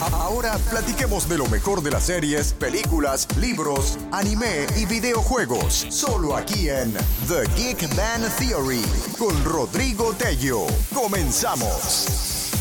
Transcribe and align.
Ahora 0.00 0.58
platiquemos 0.70 1.26
de 1.26 1.38
lo 1.38 1.46
mejor 1.46 1.82
de 1.82 1.90
las 1.90 2.04
series, 2.04 2.52
películas, 2.52 3.26
libros, 3.38 3.98
anime 4.12 4.66
y 4.76 4.84
videojuegos. 4.84 5.72
Solo 5.88 6.36
aquí 6.36 6.68
en 6.68 6.92
The 7.26 7.48
Geek 7.56 7.80
Man 7.96 8.20
Theory 8.38 8.82
con 9.16 9.42
Rodrigo 9.42 10.12
Tello. 10.12 10.66
Comenzamos. 10.92 12.52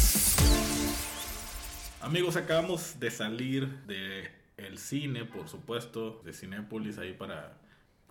Amigos, 2.00 2.38
acabamos 2.38 3.02
de 3.02 3.12
salir 3.12 3.68
de 3.86 4.32
el 4.56 4.78
cine, 4.78 5.26
por 5.26 5.50
supuesto, 5.50 6.22
de 6.24 6.32
Cinépolis 6.32 6.98
ahí 7.00 7.12
para 7.12 7.58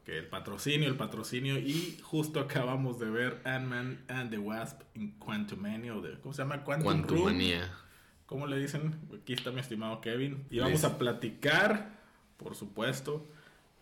que 0.05 0.19
el 0.19 0.27
patrocinio, 0.27 0.87
el 0.87 0.97
patrocinio 0.97 1.59
y 1.59 1.99
justo 2.03 2.41
acabamos 2.41 2.99
de 2.99 3.09
ver 3.09 3.41
Ant-Man 3.45 4.05
and 4.09 4.31
the 4.31 4.37
Wasp 4.37 4.83
in 4.95 5.13
Quantumania 5.13 5.97
o 5.97 6.03
de 6.03 6.21
¿cómo 6.21 6.35
se 6.35 6.43
llama? 6.43 6.63
Quantum 6.63 7.07
Quantumania. 7.07 7.84
¿Cómo 8.27 8.47
le 8.47 8.59
dicen? 8.59 8.99
Aquí 9.21 9.35
está 9.35 9.51
mi 9.51 9.61
estimado 9.61 10.01
Kevin. 10.01 10.45
Y 10.51 10.59
vamos 10.59 10.85
a 10.85 10.99
platicar, 10.99 11.99
por 12.37 12.55
supuesto, 12.55 13.27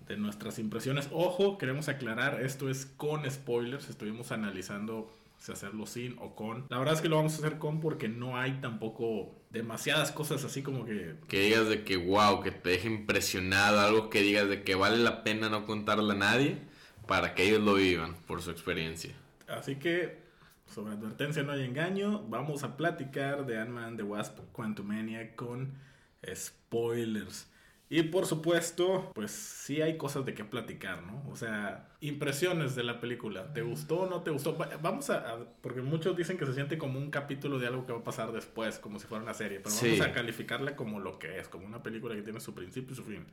de 0.07 0.17
nuestras 0.17 0.59
impresiones. 0.59 1.09
Ojo, 1.13 1.59
queremos 1.59 1.89
aclarar, 1.89 2.43
esto 2.43 2.69
es 2.69 2.87
con 2.87 3.31
spoilers. 3.31 3.89
Estuvimos 3.89 4.33
analizando 4.33 5.13
si 5.39 5.53
hacerlo 5.53 5.87
sin 5.87 6.17
o 6.19 6.35
con. 6.35 6.67
La 6.71 6.79
verdad 6.79 6.95
es 6.95 7.01
que 7.01 7.09
lo 7.09 7.17
vamos 7.17 7.35
a 7.35 7.39
hacer 7.39 7.59
con 7.59 7.81
porque 7.81 8.09
no 8.09 8.37
hay 8.37 8.53
tampoco 8.61 9.35
demasiadas 9.51 10.13
cosas 10.13 10.45
así 10.45 10.63
como 10.63 10.85
que... 10.85 11.15
Que 11.29 11.41
digas 11.41 11.69
de 11.69 11.85
que 11.85 11.97
wow, 11.97 12.43
que 12.43 12.51
te 12.51 12.71
deje 12.71 12.89
impresionado, 12.89 13.81
algo 13.81 14.11
que 14.11 14.23
digas 14.23 14.49
de 14.49 14.63
que 14.63 14.75
vale 14.75 14.99
la 14.99 15.25
pena 15.25 15.49
no 15.49 15.67
contarle 15.67 16.13
a 16.13 16.17
nadie 16.17 16.59
para 17.07 17.35
que 17.35 17.49
ellos 17.49 17.61
lo 17.61 17.75
vivan 17.75 18.15
por 18.27 18.41
su 18.43 18.51
experiencia. 18.51 19.15
Así 19.49 19.77
que 19.77 20.22
sobre 20.67 20.95
advertencia 20.95 21.43
no 21.43 21.53
hay 21.53 21.65
engaño, 21.65 22.23
vamos 22.29 22.65
a 22.65 22.77
platicar 22.77 23.47
de 23.47 23.59
Ant-Man 23.59 23.97
The 23.97 24.03
Wasp 24.03 24.39
Quantumania 24.53 25.35
con 25.37 25.75
spoilers. 26.35 27.49
Y 27.93 28.05
por 28.05 28.25
supuesto, 28.25 29.11
pues 29.15 29.33
sí 29.33 29.83
hay 29.83 29.99
cosas 29.99 30.25
de 30.25 30.33
qué 30.33 30.45
platicar, 30.45 31.03
¿no? 31.03 31.23
O 31.31 31.37
sea, 31.37 31.91
impresiones 32.01 32.75
de 32.75 32.85
la 32.85 33.01
película. 33.01 33.53
¿Te 33.53 33.61
gustó 33.61 34.01
o 34.01 34.09
no 34.09 34.23
te 34.23 34.31
gustó? 34.31 34.57
Vamos 34.81 35.11
a, 35.11 35.41
Porque 35.61 35.83
muchos 35.83 36.17
dicen 36.17 36.39
que 36.39 36.47
se 36.47 36.55
siente 36.55 36.79
como 36.79 36.99
un 36.99 37.11
capítulo 37.11 37.59
de 37.59 37.67
algo 37.67 37.85
que 37.85 37.93
va 37.93 37.99
a 37.99 38.03
pasar 38.03 38.33
después, 38.33 38.79
como 38.79 38.99
si 38.99 39.07
fuera 39.07 39.23
una 39.23 39.35
serie. 39.35 39.61
Pero 39.61 39.75
vamos 39.77 40.01
a 40.01 40.11
calificarla 40.11 40.75
como 40.75 41.01
lo 41.01 41.19
que 41.19 41.39
es, 41.39 41.49
como 41.49 41.67
una 41.67 41.83
película 41.83 42.15
que 42.15 42.23
tiene 42.23 42.41
su 42.41 42.55
principio 42.55 42.95
y 42.95 42.97
su 42.97 43.05
fin. 43.05 43.27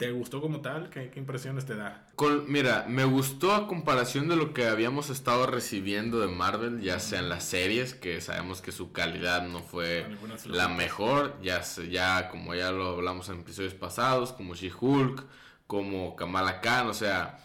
¿Te 0.00 0.12
gustó 0.12 0.40
como 0.40 0.62
tal? 0.62 0.88
¿Qué, 0.88 1.12
impresiones 1.16 1.66
te 1.66 1.76
da? 1.76 2.06
mira, 2.48 2.86
me 2.88 3.04
gustó 3.04 3.52
a 3.52 3.66
comparación 3.68 4.28
de 4.28 4.36
lo 4.36 4.54
que 4.54 4.66
habíamos 4.66 5.10
estado 5.10 5.46
recibiendo 5.46 6.20
de 6.20 6.28
Marvel, 6.28 6.80
ya 6.80 6.98
sea 7.00 7.18
en 7.18 7.28
las 7.28 7.44
series, 7.44 7.92
que 7.92 8.22
sabemos 8.22 8.62
que 8.62 8.72
su 8.72 8.92
calidad 8.92 9.46
no 9.46 9.58
fue 9.60 10.06
la 10.46 10.68
mejor, 10.68 11.36
ya, 11.42 11.60
ya 11.90 12.30
como 12.30 12.54
ya 12.54 12.70
lo 12.70 12.86
hablamos 12.86 13.28
en 13.28 13.40
episodios 13.40 13.74
pasados, 13.74 14.32
como 14.32 14.54
She-Hulk, 14.54 15.22
como 15.66 16.16
Kamala 16.16 16.62
Khan, 16.62 16.86
o 16.86 16.94
sea, 16.94 17.38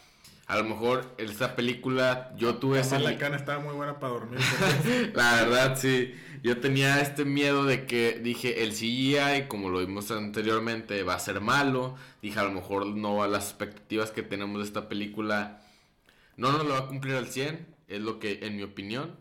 a 0.47 0.57
lo 0.57 0.63
mejor 0.63 1.13
esta 1.17 1.55
película 1.55 2.31
yo 2.37 2.55
tuve 2.55 2.79
ese... 2.79 2.97
Kamala 2.97 3.17
Khan 3.17 3.33
estaba 3.33 3.59
muy 3.59 3.73
buena 3.73 3.99
para 3.99 4.13
dormir. 4.13 4.39
la 5.13 5.33
verdad, 5.33 5.77
sí. 5.77 6.13
Yo 6.43 6.59
tenía 6.59 7.01
este 7.01 7.25
miedo 7.25 7.65
de 7.65 7.85
que 7.85 8.19
dije, 8.21 8.63
el 8.63 8.71
CGI, 8.71 9.47
como 9.47 9.69
lo 9.69 9.79
vimos 9.79 10.11
anteriormente, 10.11 11.01
va 11.03 11.15
a 11.15 11.19
ser 11.19 11.41
malo. 11.41 11.95
Dije, 12.21 12.39
a 12.39 12.43
lo 12.43 12.51
mejor 12.51 12.85
no 12.85 13.23
a 13.23 13.27
las 13.27 13.45
expectativas 13.49 14.11
que 14.11 14.21
tenemos 14.21 14.59
de 14.59 14.65
esta 14.65 14.87
película 14.87 15.61
no 16.37 16.51
nos 16.51 16.65
lo 16.65 16.73
va 16.73 16.79
a 16.79 16.87
cumplir 16.87 17.15
al 17.15 17.27
100, 17.27 17.65
es 17.87 18.01
lo 18.01 18.19
que, 18.19 18.39
en 18.43 18.57
mi 18.57 18.63
opinión. 18.63 19.15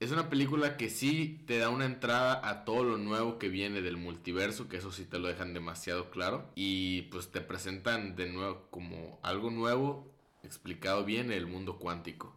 Es 0.00 0.10
una 0.10 0.28
película 0.28 0.76
que 0.76 0.90
sí 0.90 1.42
te 1.46 1.58
da 1.58 1.70
una 1.70 1.86
entrada 1.86 2.46
a 2.46 2.64
todo 2.64 2.84
lo 2.84 2.98
nuevo 2.98 3.38
que 3.38 3.48
viene 3.48 3.80
del 3.80 3.96
multiverso, 3.96 4.68
que 4.68 4.76
eso 4.76 4.92
sí 4.92 5.04
te 5.04 5.18
lo 5.18 5.28
dejan 5.28 5.54
demasiado 5.54 6.10
claro. 6.10 6.50
Y 6.54 7.02
pues 7.02 7.30
te 7.30 7.40
presentan 7.40 8.14
de 8.14 8.28
nuevo 8.28 8.66
como 8.70 9.18
algo 9.22 9.50
nuevo, 9.50 10.13
explicado 10.44 11.04
bien, 11.04 11.30
el 11.32 11.46
mundo 11.46 11.78
cuántico. 11.78 12.34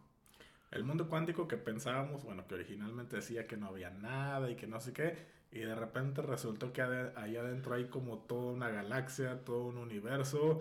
El 0.72 0.84
mundo 0.84 1.08
cuántico 1.08 1.48
que 1.48 1.58
pensábamos, 1.58 2.24
bueno, 2.24 2.46
que 2.48 2.56
originalmente 2.56 3.18
decía 3.18 3.48
que 3.48 3.58
no 3.58 3.68
había 3.68 3.90
nada 3.90 4.50
y 4.52 4.56
que 4.56 4.68
no 4.68 4.82
sé 4.82 4.94
qué, 4.94 5.18
y 5.52 5.60
de 5.60 5.76
repente 5.76 6.22
resultó 6.22 6.74
que 6.74 6.82
ahí 6.82 7.38
adentro 7.38 7.76
hay 7.76 7.86
como 7.86 8.20
toda 8.20 8.54
una 8.54 8.70
galaxia, 8.70 9.44
todo 9.46 9.66
un 9.66 9.78
universo. 9.78 10.60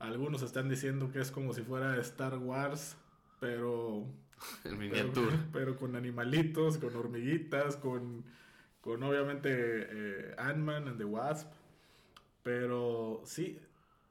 Algunos 0.00 0.42
están 0.42 0.68
diciendo 0.68 1.10
que 1.12 1.20
es 1.20 1.30
como 1.30 1.52
si 1.52 1.62
fuera 1.62 1.96
Star 2.00 2.38
Wars, 2.38 2.96
pero... 3.40 4.04
En 4.64 4.78
miniatura. 4.78 5.46
Pero, 5.52 5.76
con 5.76 5.96
animalitos, 5.96 6.76
con 6.76 6.94
hormiguitas, 6.96 7.76
con, 7.76 8.24
con 8.82 9.02
obviamente 9.02 9.48
eh, 9.50 10.34
Ant-Man 10.36 10.88
and 10.88 10.98
the 10.98 11.04
Wasp. 11.04 11.50
Pero 12.42 13.22
sí, 13.24 13.58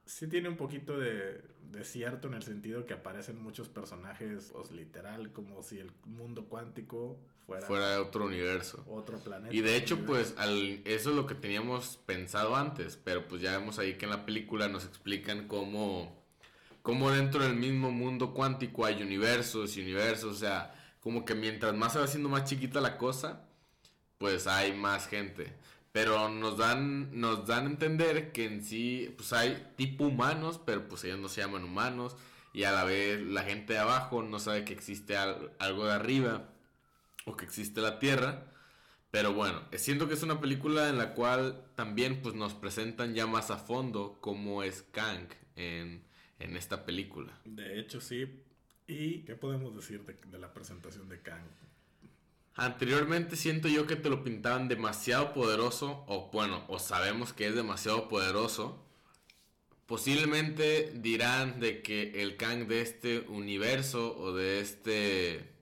sí 0.04 0.26
tiene 0.26 0.48
un 0.48 0.56
poquito 0.56 0.98
de, 0.98 1.40
de, 1.70 1.84
cierto 1.84 2.28
en 2.28 2.34
el 2.34 2.42
sentido 2.42 2.86
que 2.86 2.94
aparecen 2.94 3.42
muchos 3.42 3.68
personajes, 3.68 4.50
pues, 4.52 4.70
literal, 4.70 5.32
como 5.32 5.62
si 5.62 5.78
el 5.78 5.90
mundo 6.04 6.46
cuántico 6.46 7.18
fuera, 7.46 7.66
fuera 7.66 7.90
de 7.90 7.98
otro 7.98 8.26
universo. 8.26 8.84
Otro 8.88 9.18
planeta. 9.18 9.54
Y 9.54 9.60
de 9.60 9.76
hecho, 9.76 10.04
pues, 10.06 10.34
al, 10.38 10.80
eso 10.84 11.10
es 11.10 11.16
lo 11.16 11.26
que 11.26 11.34
teníamos 11.34 11.98
pensado 12.06 12.56
antes, 12.56 12.96
pero 13.02 13.26
pues 13.28 13.42
ya 13.42 13.58
vemos 13.58 13.78
ahí 13.78 13.94
que 13.94 14.04
en 14.04 14.10
la 14.10 14.24
película 14.24 14.68
nos 14.68 14.84
explican 14.84 15.48
cómo, 15.48 16.24
cómo 16.82 17.10
dentro 17.10 17.42
del 17.42 17.56
mismo 17.56 17.90
mundo 17.90 18.34
cuántico 18.34 18.86
hay 18.86 19.02
universos 19.02 19.76
y 19.76 19.82
universos, 19.82 20.36
o 20.36 20.38
sea, 20.38 20.74
como 21.00 21.24
que 21.24 21.34
mientras 21.34 21.74
más 21.74 21.92
se 21.92 21.98
va 21.98 22.06
haciendo 22.06 22.28
más 22.28 22.44
chiquita 22.44 22.80
la 22.80 22.96
cosa, 22.96 23.44
pues 24.18 24.46
hay 24.46 24.72
más 24.72 25.06
gente. 25.06 25.52
Pero 25.94 26.28
nos 26.28 26.58
dan, 26.58 27.20
nos 27.20 27.46
dan 27.46 27.68
a 27.68 27.70
entender 27.70 28.32
que 28.32 28.46
en 28.46 28.64
sí, 28.64 29.14
pues 29.16 29.32
hay 29.32 29.64
tipo 29.76 30.02
humanos, 30.02 30.60
pero 30.66 30.88
pues 30.88 31.04
ellos 31.04 31.20
no 31.20 31.28
se 31.28 31.40
llaman 31.40 31.62
humanos. 31.62 32.16
Y 32.52 32.64
a 32.64 32.72
la 32.72 32.82
vez 32.82 33.20
la 33.20 33.44
gente 33.44 33.74
de 33.74 33.78
abajo 33.78 34.20
no 34.20 34.40
sabe 34.40 34.64
que 34.64 34.72
existe 34.72 35.16
algo 35.16 35.86
de 35.86 35.92
arriba 35.92 36.48
o 37.26 37.36
que 37.36 37.44
existe 37.44 37.80
la 37.80 38.00
tierra. 38.00 38.42
Pero 39.12 39.34
bueno, 39.34 39.62
siento 39.76 40.08
que 40.08 40.14
es 40.14 40.24
una 40.24 40.40
película 40.40 40.88
en 40.88 40.98
la 40.98 41.14
cual 41.14 41.64
también 41.76 42.22
pues 42.22 42.34
nos 42.34 42.54
presentan 42.54 43.14
ya 43.14 43.28
más 43.28 43.52
a 43.52 43.58
fondo 43.58 44.18
cómo 44.20 44.64
es 44.64 44.82
Kang 44.90 45.28
en, 45.54 46.02
esta 46.40 46.84
película. 46.84 47.38
De 47.44 47.78
hecho, 47.78 48.00
sí. 48.00 48.42
¿Y 48.88 49.20
qué 49.20 49.36
podemos 49.36 49.76
decir 49.76 50.04
de, 50.04 50.14
de 50.28 50.38
la 50.40 50.52
presentación 50.52 51.08
de 51.08 51.20
Kang? 51.20 51.46
Anteriormente 52.56 53.34
siento 53.34 53.66
yo 53.66 53.86
que 53.86 53.96
te 53.96 54.08
lo 54.08 54.22
pintaban 54.22 54.68
demasiado 54.68 55.32
poderoso, 55.32 56.04
o 56.06 56.30
bueno, 56.32 56.64
o 56.68 56.78
sabemos 56.78 57.32
que 57.32 57.48
es 57.48 57.54
demasiado 57.54 58.08
poderoso. 58.08 58.80
Posiblemente 59.86 60.92
dirán 60.94 61.58
de 61.58 61.82
que 61.82 62.22
el 62.22 62.36
Kang 62.36 62.68
de 62.68 62.80
este 62.80 63.20
universo 63.28 64.16
o 64.16 64.32
de 64.32 64.60
este, 64.60 65.52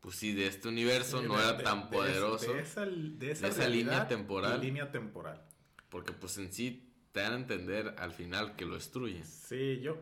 pues 0.00 0.16
sí, 0.16 0.34
de 0.34 0.46
este 0.46 0.68
universo 0.68 1.22
no 1.22 1.40
era 1.40 1.56
tan 1.56 1.88
poderoso. 1.88 2.52
De, 2.52 2.60
esa, 2.60 3.66
línea 3.66 4.06
temporal. 4.06 4.60
línea 4.60 4.92
temporal. 4.92 5.42
Porque 5.88 6.12
pues 6.12 6.36
en 6.36 6.52
sí 6.52 6.92
te 7.12 7.20
dan 7.20 7.32
a 7.32 7.36
entender 7.36 7.94
al 7.98 8.12
final 8.12 8.56
que 8.56 8.66
lo 8.66 8.74
destruyen. 8.74 9.24
Sí, 9.24 9.80
yo, 9.80 9.96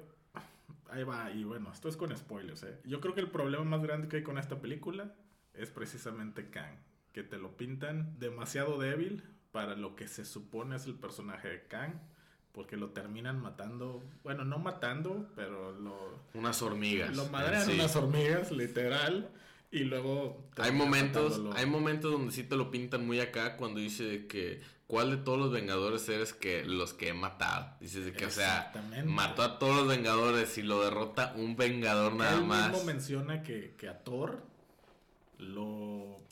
ahí 0.90 1.04
va, 1.04 1.30
y 1.30 1.44
bueno, 1.44 1.70
esto 1.72 1.88
es 1.88 1.96
con 1.96 2.14
spoilers, 2.14 2.64
¿eh? 2.64 2.80
Yo 2.84 3.00
creo 3.00 3.14
que 3.14 3.20
el 3.20 3.30
problema 3.30 3.64
más 3.64 3.82
grande 3.82 4.08
que 4.08 4.16
hay 4.16 4.22
con 4.24 4.36
esta 4.36 4.60
película 4.60 5.14
es 5.54 5.70
precisamente 5.70 6.50
Kang, 6.50 6.76
que 7.12 7.22
te 7.22 7.38
lo 7.38 7.56
pintan 7.56 8.18
demasiado 8.18 8.78
débil 8.78 9.22
para 9.52 9.76
lo 9.76 9.94
que 9.94 10.08
se 10.08 10.24
supone 10.24 10.76
es 10.76 10.86
el 10.86 10.94
personaje 10.94 11.48
de 11.48 11.62
Kang, 11.68 11.92
porque 12.52 12.76
lo 12.76 12.90
terminan 12.90 13.40
matando, 13.40 14.02
bueno, 14.22 14.44
no 14.44 14.58
matando, 14.58 15.30
pero 15.36 15.72
lo... 15.72 16.20
Unas 16.34 16.60
hormigas. 16.62 17.16
Lo 17.16 17.26
madrean 17.26 17.70
unas 17.70 17.94
hormigas, 17.96 18.50
literal. 18.50 19.30
Y 19.70 19.80
luego... 19.80 20.48
Hay 20.56 20.70
momentos, 20.72 21.40
hay 21.56 21.66
momentos 21.66 22.12
donde 22.12 22.32
sí 22.32 22.44
te 22.44 22.56
lo 22.56 22.70
pintan 22.70 23.06
muy 23.06 23.20
acá 23.20 23.56
cuando 23.56 23.80
dice 23.80 24.26
que 24.26 24.60
cuál 24.86 25.10
de 25.10 25.16
todos 25.16 25.38
los 25.38 25.52
Vengadores 25.52 26.08
eres 26.08 26.32
que 26.32 26.64
los 26.64 26.94
que 26.94 27.08
he 27.08 27.14
matado. 27.14 27.76
Dices 27.80 28.12
que, 28.12 28.26
o 28.26 28.30
sea, 28.30 28.72
mató 29.04 29.42
a 29.42 29.58
todos 29.58 29.76
los 29.76 29.88
Vengadores 29.88 30.56
y 30.58 30.62
lo 30.62 30.82
derrota 30.84 31.32
un 31.36 31.56
Vengador 31.56 32.14
nada 32.14 32.40
más. 32.40 32.66
Él 32.66 32.72
mismo 32.72 32.86
menciona 32.86 33.42
que, 33.42 33.74
que 33.76 33.88
a 33.88 34.04
Thor 34.04 34.53
lo 35.44 36.24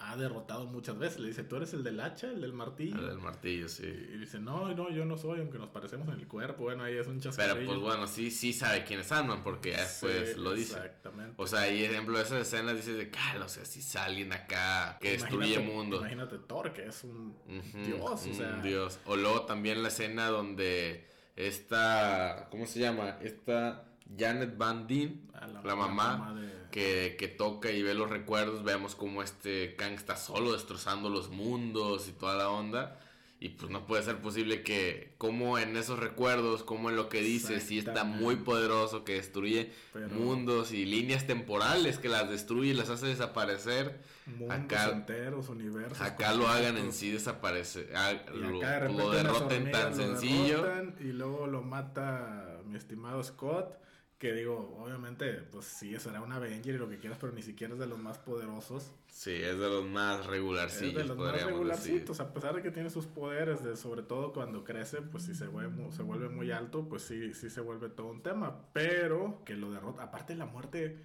ha 0.00 0.16
derrotado 0.16 0.64
muchas 0.66 0.98
veces. 0.98 1.20
Le 1.20 1.28
dice, 1.28 1.44
¿tú 1.44 1.56
eres 1.56 1.74
el 1.74 1.84
del 1.84 2.00
hacha, 2.00 2.28
el 2.28 2.40
del 2.40 2.52
martillo? 2.52 2.98
El 2.98 3.06
del 3.08 3.18
martillo, 3.18 3.68
sí. 3.68 3.84
Y 3.84 4.18
dice, 4.18 4.40
no, 4.40 4.74
no, 4.74 4.90
yo 4.90 5.04
no 5.04 5.18
soy, 5.18 5.40
aunque 5.40 5.58
nos 5.58 5.68
parecemos 5.68 6.08
en 6.08 6.14
el 6.14 6.26
cuerpo. 6.26 6.64
Bueno, 6.64 6.84
ahí 6.84 6.96
es 6.96 7.06
un 7.06 7.20
chascarrillo. 7.20 7.56
Pero 7.56 7.68
pues 7.68 7.80
bueno, 7.80 8.06
sí, 8.06 8.30
sí 8.30 8.52
sabe 8.52 8.84
quién 8.84 9.00
es 9.00 9.12
Ant-Man 9.12 9.42
porque 9.42 9.76
después 9.76 10.36
lo 10.38 10.54
dice. 10.54 10.76
Exactamente. 10.76 11.34
O 11.36 11.46
sea, 11.46 11.70
y 11.70 11.84
ejemplo, 11.84 12.18
esas 12.18 12.40
escenas 12.42 12.76
dice 12.76 12.94
de, 12.94 13.10
o 13.44 13.48
sea, 13.48 13.64
si 13.64 13.82
salen 13.82 14.32
acá 14.32 14.98
que 15.00 15.12
destruye 15.12 15.56
el 15.56 15.64
mundo. 15.64 15.98
Imagínate 15.98 16.38
Thor, 16.38 16.72
que 16.72 16.86
es 16.86 17.04
un 17.04 17.36
dios, 17.84 18.26
o 18.26 18.34
sea. 18.34 18.56
dios. 18.62 18.98
O 19.04 19.16
luego 19.16 19.42
también 19.42 19.82
la 19.82 19.88
escena 19.88 20.28
donde 20.28 21.06
esta, 21.36 22.48
¿cómo 22.50 22.66
se 22.66 22.80
llama? 22.80 23.18
Esta 23.20 23.86
Janet 24.18 24.56
Van 24.56 24.86
Dien, 24.86 25.28
ah, 25.34 25.46
la, 25.46 25.76
mamá, 25.76 26.34
que, 26.70 27.34
toca 27.36 27.70
y 27.70 27.82
ve 27.82 27.94
los 27.94 28.10
recuerdos, 28.10 28.64
vemos 28.64 28.94
como 28.94 29.22
este 29.22 29.76
Kang 29.76 29.94
está 29.94 30.16
solo 30.16 30.52
destrozando 30.52 31.08
los 31.08 31.30
mundos 31.30 32.08
y 32.08 32.12
toda 32.12 32.36
la 32.36 32.50
onda. 32.50 32.98
Y 33.42 33.48
pues 33.48 33.70
no 33.70 33.86
puede 33.86 34.02
ser 34.02 34.18
posible 34.18 34.62
que, 34.62 35.14
como 35.16 35.58
en 35.58 35.74
esos 35.74 35.98
recuerdos, 35.98 36.62
como 36.62 36.90
en 36.90 36.96
lo 36.96 37.08
que 37.08 37.22
dice, 37.22 37.60
si 37.60 37.78
está 37.78 38.04
muy 38.04 38.36
poderoso, 38.36 39.02
que 39.02 39.14
destruye 39.14 39.72
mundos 40.10 40.72
y 40.72 40.84
líneas 40.84 41.26
temporales, 41.26 41.96
que 41.96 42.10
las 42.10 42.28
destruye 42.28 42.72
y 42.72 42.74
las 42.74 42.90
hace 42.90 43.06
desaparecer. 43.06 43.98
Mundos 44.26 44.58
acá, 44.58 44.90
enteros, 44.90 45.48
universos. 45.48 46.02
Acá 46.02 46.34
lo 46.34 46.48
hagan 46.48 46.76
en 46.76 46.92
sí 46.92 47.10
desaparecer. 47.10 47.90
Ah, 47.94 48.12
lo, 48.34 48.60
lo, 48.90 49.10
derroten 49.10 49.70
tan 49.70 49.94
sencillo. 49.94 50.66
y 51.00 51.04
luego 51.04 51.46
lo 51.46 51.62
mata 51.62 52.58
mi 52.66 52.76
estimado 52.76 53.24
Scott 53.24 53.80
que 54.20 54.34
digo, 54.34 54.76
obviamente, 54.78 55.32
pues 55.50 55.64
sí, 55.64 55.98
será 55.98 56.20
un 56.20 56.30
Avenger 56.30 56.74
y 56.74 56.78
lo 56.78 56.90
que 56.90 56.98
quieras, 56.98 57.16
pero 57.18 57.32
ni 57.32 57.40
siquiera 57.40 57.72
es 57.72 57.80
de 57.80 57.86
los 57.86 57.98
más 57.98 58.18
poderosos. 58.18 58.92
Sí, 59.10 59.32
es 59.32 59.58
de 59.58 59.68
los 59.70 59.86
más 59.86 60.26
regularcitos. 60.26 60.88
Es 60.88 60.94
de 60.94 61.04
los 61.04 61.16
más 61.16 61.42
regularcitos, 61.42 62.20
a 62.20 62.30
pesar 62.34 62.54
de 62.54 62.60
que 62.60 62.70
tiene 62.70 62.90
sus 62.90 63.06
poderes, 63.06 63.64
de, 63.64 63.76
sobre 63.76 64.02
todo 64.02 64.34
cuando 64.34 64.62
crece, 64.62 65.00
pues 65.00 65.24
si 65.24 65.34
se 65.34 65.46
vuelve, 65.46 65.90
se 65.92 66.02
vuelve 66.02 66.28
muy 66.28 66.50
alto, 66.50 66.86
pues 66.86 67.00
sí, 67.04 67.32
sí 67.32 67.48
se 67.48 67.62
vuelve 67.62 67.88
todo 67.88 68.08
un 68.08 68.22
tema. 68.22 68.66
Pero 68.74 69.42
que 69.46 69.54
lo 69.54 69.72
derrota, 69.72 70.02
aparte 70.02 70.34
de 70.34 70.38
la 70.38 70.46
muerte, 70.46 70.98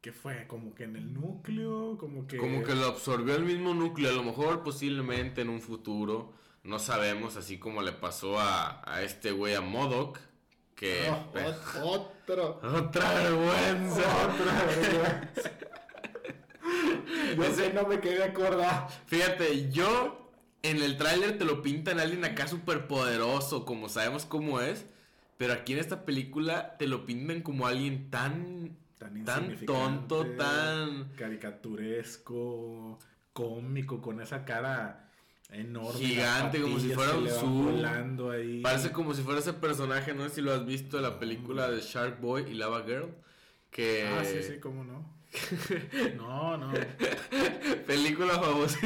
que 0.00 0.12
fue 0.12 0.46
como 0.46 0.72
que 0.72 0.84
en 0.84 0.94
el 0.94 1.12
núcleo, 1.12 1.98
como 1.98 2.28
que... 2.28 2.36
Como 2.36 2.62
que 2.62 2.76
lo 2.76 2.86
absorbió 2.86 3.34
el 3.34 3.42
mismo 3.42 3.74
núcleo, 3.74 4.10
a 4.10 4.14
lo 4.14 4.22
mejor 4.22 4.62
posiblemente 4.62 5.40
en 5.40 5.48
un 5.48 5.60
futuro, 5.60 6.34
no 6.62 6.78
sabemos, 6.78 7.36
así 7.36 7.58
como 7.58 7.82
le 7.82 7.90
pasó 7.90 8.38
a, 8.38 8.80
a 8.88 9.02
este 9.02 9.32
güey, 9.32 9.54
a 9.56 9.60
Modoc 9.60 10.20
que... 10.76 11.12
Otra 12.38 13.14
vergüenza. 13.14 14.02
Otra 14.26 14.64
vergüenza. 14.66 15.50
Yo 17.36 17.72
no 17.72 17.88
me 17.88 18.00
quedé 18.00 18.22
acordar. 18.22 18.88
Fíjate, 19.06 19.70
yo 19.70 20.30
en 20.62 20.80
el 20.82 20.96
tráiler 20.96 21.38
te 21.38 21.44
lo 21.44 21.62
pintan 21.62 21.98
alguien 21.98 22.24
acá 22.24 22.46
súper 22.46 22.86
poderoso, 22.86 23.64
como 23.64 23.88
sabemos 23.88 24.24
cómo 24.24 24.60
es. 24.60 24.86
Pero 25.38 25.54
aquí 25.54 25.72
en 25.72 25.78
esta 25.80 26.04
película 26.04 26.76
te 26.78 26.86
lo 26.86 27.06
pintan 27.06 27.42
como 27.42 27.66
alguien 27.66 28.10
tan... 28.10 28.76
Tan, 28.98 29.24
tan 29.24 29.56
tonto, 29.64 30.26
tan... 30.36 31.10
Caricaturesco, 31.16 32.98
cómico, 33.32 34.02
con 34.02 34.20
esa 34.20 34.44
cara 34.44 35.09
enorme. 35.52 36.00
Gigante, 36.00 36.60
como 36.60 36.78
si 36.78 36.90
fuera 36.90 37.16
un 37.16 37.28
zoo. 37.28 37.82
Parece 38.62 38.92
como 38.92 39.14
si 39.14 39.22
fuera 39.22 39.40
ese 39.40 39.52
personaje, 39.52 40.14
no 40.14 40.28
sé 40.28 40.36
si 40.36 40.40
lo 40.42 40.52
has 40.52 40.64
visto 40.66 40.96
en 40.96 41.04
la 41.04 41.18
película 41.18 41.70
de 41.70 41.80
Shark 41.80 42.20
Boy 42.20 42.44
y 42.50 42.54
Lava 42.54 42.82
Girl. 42.84 43.14
Que... 43.70 44.06
Ah, 44.06 44.24
sí, 44.24 44.42
sí, 44.42 44.58
cómo 44.58 44.84
no. 44.84 45.20
no, 46.16 46.56
no. 46.56 46.72
película 47.86 48.34
famosa. 48.34 48.78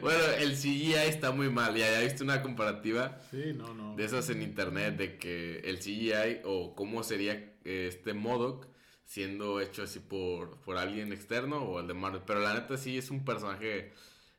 bueno, 0.00 0.24
el 0.38 0.52
CGI 0.52 0.94
está 1.08 1.32
muy 1.32 1.48
mal. 1.48 1.74
Ya, 1.74 1.90
ya 1.90 2.00
viste 2.00 2.22
una 2.22 2.42
comparativa 2.42 3.18
sí, 3.30 3.54
no, 3.54 3.72
no. 3.74 3.96
de 3.96 4.04
esas 4.04 4.28
en 4.28 4.42
internet 4.42 4.96
de 4.96 5.16
que 5.16 5.60
el 5.60 5.78
CGI 5.78 6.42
o 6.44 6.74
cómo 6.74 7.02
sería 7.02 7.54
este 7.64 8.12
Modoc 8.12 8.66
siendo 9.04 9.60
hecho 9.60 9.82
así 9.82 9.98
por, 9.98 10.58
por 10.60 10.78
alguien 10.78 11.12
externo 11.12 11.58
o 11.58 11.80
el 11.80 11.86
de 11.86 11.94
Marvel. 11.94 12.22
Pero 12.26 12.40
la 12.40 12.54
neta 12.54 12.76
sí 12.76 12.98
es 12.98 13.10
un 13.10 13.24
personaje 13.24 13.92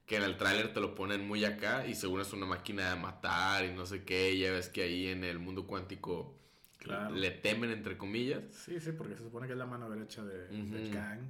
que 0.05 0.17
en 0.17 0.23
el 0.23 0.37
tráiler 0.37 0.73
te 0.73 0.81
lo 0.81 0.95
ponen 0.95 1.27
muy 1.27 1.45
acá 1.45 1.87
y 1.87 1.95
según 1.95 2.21
es 2.21 2.33
una 2.33 2.45
máquina 2.45 2.93
de 2.93 2.99
matar 2.99 3.65
y 3.65 3.71
no 3.71 3.85
sé 3.85 4.03
qué, 4.03 4.37
ya 4.37 4.51
ves 4.51 4.69
que 4.69 4.83
ahí 4.83 5.07
en 5.07 5.23
el 5.23 5.39
mundo 5.39 5.65
cuántico 5.65 6.35
le 7.13 7.31
temen 7.31 7.71
entre 7.71 7.97
comillas. 7.97 8.43
Sí, 8.51 8.79
sí, 8.79 8.91
porque 8.91 9.15
se 9.15 9.23
supone 9.23 9.47
que 9.47 9.53
es 9.53 9.59
la 9.59 9.65
mano 9.65 9.89
derecha 9.89 10.23
de, 10.23 10.89
Kang. 10.91 11.21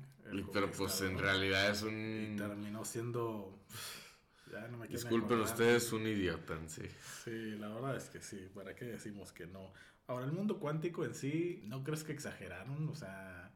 pero 0.51 0.71
pues 0.71 1.01
en 1.01 1.17
realidad 1.17 1.69
es 1.69 1.83
un... 1.83 2.33
Y 2.33 2.35
terminó 2.35 2.85
siendo... 2.85 3.59
Ya 4.51 4.67
no 4.67 4.77
me 4.77 4.87
Disculpen 4.87 5.39
ustedes, 5.39 5.91
un 5.93 6.05
idiota 6.05 6.53
en 6.53 6.69
sí. 6.69 6.83
Sí, 7.23 7.55
la 7.57 7.69
verdad 7.69 7.95
es 7.95 8.03
que 8.09 8.21
sí, 8.21 8.51
¿para 8.53 8.75
qué 8.75 8.85
decimos 8.85 9.31
que 9.31 9.47
no? 9.47 9.73
Ahora, 10.05 10.25
el 10.25 10.31
mundo 10.31 10.59
cuántico 10.59 11.05
en 11.05 11.15
sí, 11.15 11.63
¿no 11.65 11.83
crees 11.83 12.03
que 12.03 12.11
exageraron? 12.11 12.87
O 12.87 12.93
sea, 12.93 13.51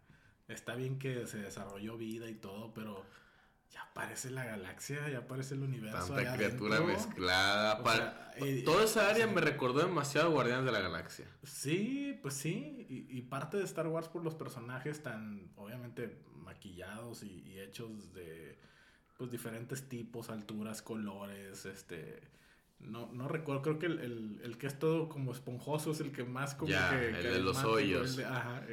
está 0.47 0.73
bien 0.73 0.97
que 0.97 1.27
se 1.27 1.37
desarrolló 1.37 1.97
vida 1.97 2.27
y 2.27 2.33
todo, 2.33 2.73
pero 2.73 3.05
ya 3.71 3.81
aparece 3.81 4.29
la 4.29 4.45
galaxia, 4.45 5.09
ya 5.09 5.19
aparece 5.19 5.55
el 5.55 5.63
universo. 5.63 6.13
Tanta 6.13 6.35
criatura 6.35 6.81
mezclada. 6.81 8.31
Eh, 8.37 8.63
toda 8.63 8.85
esa 8.85 9.09
área 9.09 9.27
me 9.27 9.41
recordó 9.41 9.79
demasiado 9.79 10.31
Guardianes 10.31 10.65
de 10.65 10.71
la 10.71 10.79
Galaxia. 10.79 11.25
Sí, 11.43 12.19
pues 12.21 12.35
sí. 12.35 12.85
Y, 12.89 13.21
parte 13.23 13.57
de 13.57 13.63
Star 13.63 13.87
Wars 13.87 14.07
por 14.07 14.23
los 14.23 14.35
personajes 14.35 15.01
tan, 15.01 15.51
obviamente, 15.55 16.23
maquillados 16.35 17.23
y, 17.23 17.41
y 17.45 17.59
hechos 17.59 18.13
de 18.13 18.57
pues 19.17 19.31
diferentes 19.31 19.89
tipos, 19.89 20.29
alturas, 20.29 20.81
colores, 20.81 21.65
este 21.65 22.21
no, 22.79 23.12
no 23.12 23.27
recuerdo, 23.27 23.62
creo 23.63 23.79
que 23.79 23.88
el, 23.88 24.39
el, 24.44 24.57
que 24.57 24.68
es 24.68 24.77
todo 24.77 25.09
como 25.09 25.31
esponjoso 25.31 25.91
es 25.91 26.00
el 26.00 26.12
que 26.12 26.24
más 26.24 26.56
como 26.56 26.71
que... 26.71 27.09
El 27.09 27.24
de 27.24 27.39
los 27.39 27.63
hoyos. 27.63 28.19
ajá, 28.19 28.63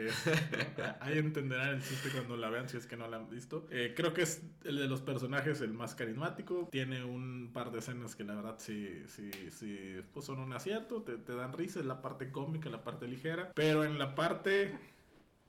ahí 1.00 1.18
entenderán 1.18 1.70
el 1.70 1.82
chiste 1.82 2.10
cuando 2.10 2.36
la 2.36 2.50
vean 2.50 2.68
si 2.68 2.76
es 2.76 2.86
que 2.86 2.96
no 2.96 3.08
la 3.08 3.16
han 3.16 3.28
visto. 3.28 3.66
Eh, 3.70 3.94
creo 3.96 4.12
que 4.12 4.22
es 4.22 4.42
el 4.64 4.76
de 4.76 4.88
los 4.88 5.00
personajes 5.00 5.60
el 5.62 5.72
más 5.72 5.94
carismático. 5.94 6.68
Tiene 6.70 7.02
un 7.02 7.50
par 7.52 7.72
de 7.72 7.78
escenas 7.78 8.14
que 8.14 8.24
la 8.24 8.34
verdad 8.34 8.56
sí, 8.58 9.02
sí, 9.08 9.30
sí, 9.50 9.96
pues 10.12 10.26
son 10.26 10.38
un 10.38 10.52
acierto, 10.52 11.02
te, 11.02 11.16
te 11.16 11.34
dan 11.34 11.52
risa, 11.52 11.80
es 11.80 11.86
la 11.86 12.02
parte 12.02 12.30
cómica, 12.30 12.68
la 12.68 12.84
parte 12.84 13.08
ligera. 13.08 13.52
Pero 13.54 13.84
en 13.84 13.98
la 13.98 14.14
parte 14.14 14.78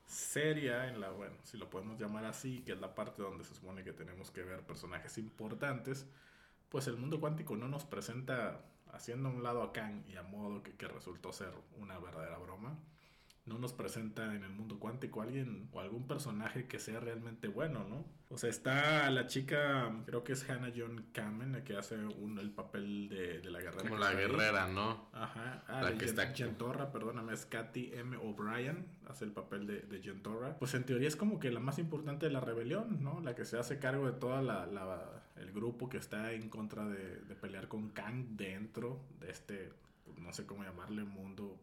seria, 0.06 0.88
en 0.88 1.01
la, 1.01 1.10
bueno, 1.10 1.36
si 1.44 1.58
lo 1.58 1.69
podemos 1.69 2.00
llamar 2.00 2.25
así, 2.25 2.62
que 2.62 2.72
es 2.72 2.80
la 2.80 2.96
parte 2.96 3.22
donde 3.22 3.44
se 3.44 3.54
supone 3.54 3.84
que 3.84 3.92
tenemos 3.92 4.31
que 4.31 4.44
ver 4.44 4.62
personajes 4.62 5.18
importantes 5.18 6.08
pues 6.75 6.88
el 6.88 6.98
mundo 6.98 7.22
cuántico 7.22 7.56
no 7.56 7.69
nos 7.69 7.86
presenta 7.86 8.60
haciendo 8.92 9.30
un 9.30 9.44
lado 9.44 9.63
a 9.63 9.72
Kang 9.72 10.04
y 10.10 10.18
a 10.18 10.24
modo 10.24 10.62
que, 10.62 10.74
que 10.75 10.89
resultó 10.89 11.31
ser 11.31 11.54
una 11.77 11.98
verdadera 12.00 12.38
broma 12.38 12.77
no 13.45 13.59
nos 13.59 13.74
presenta 13.74 14.33
en 14.33 14.44
el 14.44 14.50
mundo 14.50 14.80
cuántico 14.80 15.21
alguien 15.21 15.69
o 15.71 15.80
algún 15.80 16.07
personaje 16.07 16.68
que 16.68 16.80
sea 16.80 17.00
realmente 17.00 17.47
bueno, 17.47 17.86
¿no? 17.88 18.03
O 18.30 18.39
sea, 18.39 18.50
está 18.50 19.09
la 19.12 19.27
chica, 19.27 20.01
creo 20.07 20.24
que 20.24 20.33
es 20.33 20.50
Hannah 20.50 20.74
John 20.75 21.06
Kamen, 21.13 21.63
que 21.63 21.77
hace 21.77 21.95
un, 21.95 22.39
el 22.39 22.50
papel 22.50 23.07
de, 23.07 23.39
de 23.42 23.51
la 23.51 23.59
guerrera. 23.59 23.83
Como 23.83 23.97
la 23.97 24.13
guerrera, 24.13 24.68
¿no? 24.68 25.09
Ajá. 25.13 25.63
Ah, 25.68 25.83
la 25.83 25.95
que 25.95 26.06
está 26.06 26.33
Gentorra, 26.33 26.92
perdóname, 26.92 27.33
es 27.33 27.45
Katy 27.45 27.92
M. 27.94 28.18
O'Brien, 28.18 28.88
hace 29.07 29.25
el 29.25 29.31
papel 29.31 29.68
de, 29.68 29.81
de 29.81 30.01
Gentorra. 30.01 30.57
Pues 30.57 30.74
en 30.74 30.83
teoría 30.83 31.07
es 31.07 31.15
como 31.15 31.39
que 31.39 31.51
la 31.51 31.59
más 31.59 31.77
importante 31.77 32.25
de 32.25 32.31
la 32.31 32.39
rebelión, 32.39 33.03
¿no? 33.03 33.21
La 33.21 33.36
que 33.36 33.45
se 33.45 33.59
hace 33.59 33.77
cargo 33.77 34.07
de 34.07 34.13
toda 34.13 34.41
la, 34.41 34.65
la 34.65 35.24
el 35.36 35.51
grupo 35.51 35.88
que 35.88 35.98
está 35.98 36.31
en 36.31 36.50
contra 36.50 36.88
de, 36.88 37.19
de 37.21 37.36
pelear 37.36 37.68
con 37.68 37.89
Kang 37.89 38.36
dentro 38.36 39.06
de 39.19 39.29
este, 39.29 39.72
no 40.17 40.34
sé 40.34 40.48
cómo 40.48 40.63
llamarle, 40.63 41.03
mundo 41.03 41.60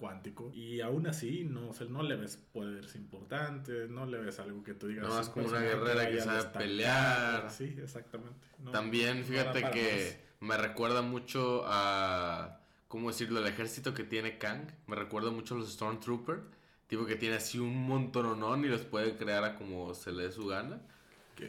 cuántico. 0.00 0.50
Y 0.54 0.80
aún 0.80 1.06
así, 1.06 1.44
no, 1.44 1.70
o 1.70 1.84
no 1.84 2.02
le 2.02 2.16
ves 2.16 2.36
poderes 2.36 2.96
importantes, 2.96 3.90
no 3.90 4.06
le 4.06 4.18
ves 4.18 4.40
algo 4.40 4.64
que 4.64 4.74
tú 4.74 4.88
digas. 4.88 5.06
No, 5.06 5.20
es 5.20 5.28
como 5.28 5.46
una 5.46 5.60
guerrera 5.60 6.10
que 6.10 6.20
sabe 6.20 6.44
pelear. 6.58 7.50
Sí, 7.50 7.76
exactamente. 7.80 8.48
También, 8.72 9.24
fíjate 9.24 9.70
que 9.70 10.24
me 10.40 10.56
recuerda 10.56 11.02
mucho 11.02 11.62
a, 11.66 12.60
¿cómo 12.88 13.10
decirlo? 13.10 13.40
El 13.40 13.46
ejército 13.46 13.92
que 13.92 14.04
tiene 14.04 14.38
Kang. 14.38 14.68
Me 14.86 14.96
recuerda 14.96 15.30
mucho 15.30 15.54
a 15.54 15.58
los 15.58 15.72
Stormtroopers. 15.72 16.42
Tipo 16.88 17.06
que 17.06 17.14
tiene 17.14 17.36
así 17.36 17.58
un 17.60 17.86
montón 17.86 18.64
y 18.64 18.68
los 18.68 18.80
puede 18.80 19.16
crear 19.16 19.44
a 19.44 19.54
como 19.54 19.94
se 19.94 20.10
le 20.10 20.24
dé 20.24 20.32
su 20.32 20.46
gana. 20.46 20.80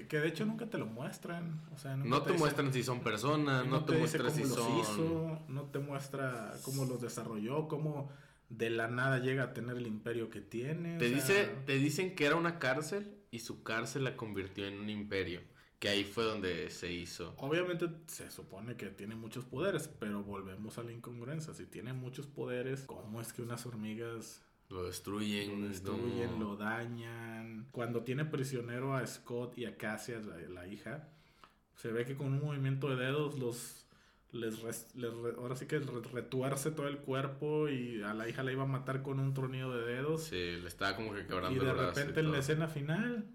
Que, 0.08 0.20
de 0.20 0.28
hecho 0.28 0.46
nunca 0.46 0.70
te 0.70 0.78
lo 0.78 0.86
muestran. 0.86 1.62
O 1.74 1.78
sea, 1.78 1.98
no 1.98 2.22
te, 2.22 2.34
muestran 2.34 2.72
si 2.72 2.84
son 2.84 3.02
personas, 3.02 3.66
no, 3.66 3.84
te, 3.84 3.98
muestran 3.98 4.32
si 4.32 4.46
son. 4.46 4.80
Hizo, 4.80 5.40
no 5.50 5.64
te 5.64 5.80
muestra 5.80 6.54
cómo 6.64 6.86
los 6.86 7.02
desarrolló, 7.02 7.68
cómo 7.68 8.10
de 8.52 8.70
la 8.70 8.88
nada 8.88 9.20
llega 9.20 9.44
a 9.44 9.54
tener 9.54 9.78
el 9.78 9.88
imperio 9.88 10.30
que 10.30 10.42
tiene. 10.42 10.98
Te, 10.98 11.10
dice, 11.10 11.50
te 11.66 11.78
dicen 11.78 12.16
que 12.16 12.26
era 12.26 12.36
una 12.36 12.60
cárcel 12.60 13.18
y 13.32 13.40
su 13.40 13.64
cárcel 13.64 14.04
la 14.04 14.18
convirtió 14.18 14.68
en 14.68 14.80
un 14.80 14.90
imperio. 14.90 15.42
Que 15.80 15.90
ahí 15.90 16.04
fue 16.04 16.26
donde 16.26 16.70
se 16.70 16.92
hizo. 16.92 17.34
Obviamente 17.38 17.90
se 18.06 18.30
supone 18.30 18.76
que 18.76 18.88
tiene 18.88 19.16
muchos 19.16 19.46
poderes, 19.46 19.88
pero 19.88 20.22
volvemos 20.22 20.78
a 20.78 20.84
la 20.84 20.92
incongruencia. 20.92 21.56
Si 21.56 21.66
tiene 21.66 21.94
muchos 21.94 22.28
poderes, 22.28 22.82
¿cómo 22.82 23.20
es 23.20 23.34
que 23.34 23.42
unas 23.42 23.66
hormigas 23.66 24.44
lo 24.70 24.84
destruyen? 24.84 25.62
Lo 25.62 25.68
destruyen, 25.68 26.40
lo 26.40 26.56
dañan. 26.56 27.68
Cuando 27.72 28.04
tiene 28.04 28.26
prisionero 28.26 28.96
a 28.96 29.08
Scott 29.08 29.58
y 29.58 29.66
a 29.66 29.76
Cassia, 29.76 30.20
la 30.20 30.68
hija, 30.68 31.10
se 31.78 31.92
ve 31.92 32.06
que 32.06 32.16
con 32.16 32.28
un 32.28 32.42
movimiento 32.42 32.96
de 32.96 33.04
dedos 33.04 33.40
los 33.40 33.88
les, 34.32 34.88
ahora 35.38 35.56
sí 35.56 35.66
que 35.66 35.80
retuerce 35.80 36.72
todo 36.72 36.88
el 36.88 37.00
cuerpo 37.00 37.68
y 37.70 38.02
a 38.02 38.14
la 38.14 38.30
hija 38.30 38.44
la 38.44 38.52
iba 38.52 38.64
a 38.64 38.68
matar 38.68 39.02
con 39.04 39.20
un 39.20 39.34
tronido 39.34 39.76
de 39.76 39.94
dedos. 39.94 40.24
Sí, 40.24 40.58
le 40.62 40.68
estaba 40.68 40.96
como 40.96 41.14
que 41.14 41.26
quebrando 41.26 41.62
Y 41.62 41.66
de 41.66 41.74
repente 41.74 42.20
en 42.20 42.32
la 42.32 42.40
escena 42.40 42.68
final 42.68 43.26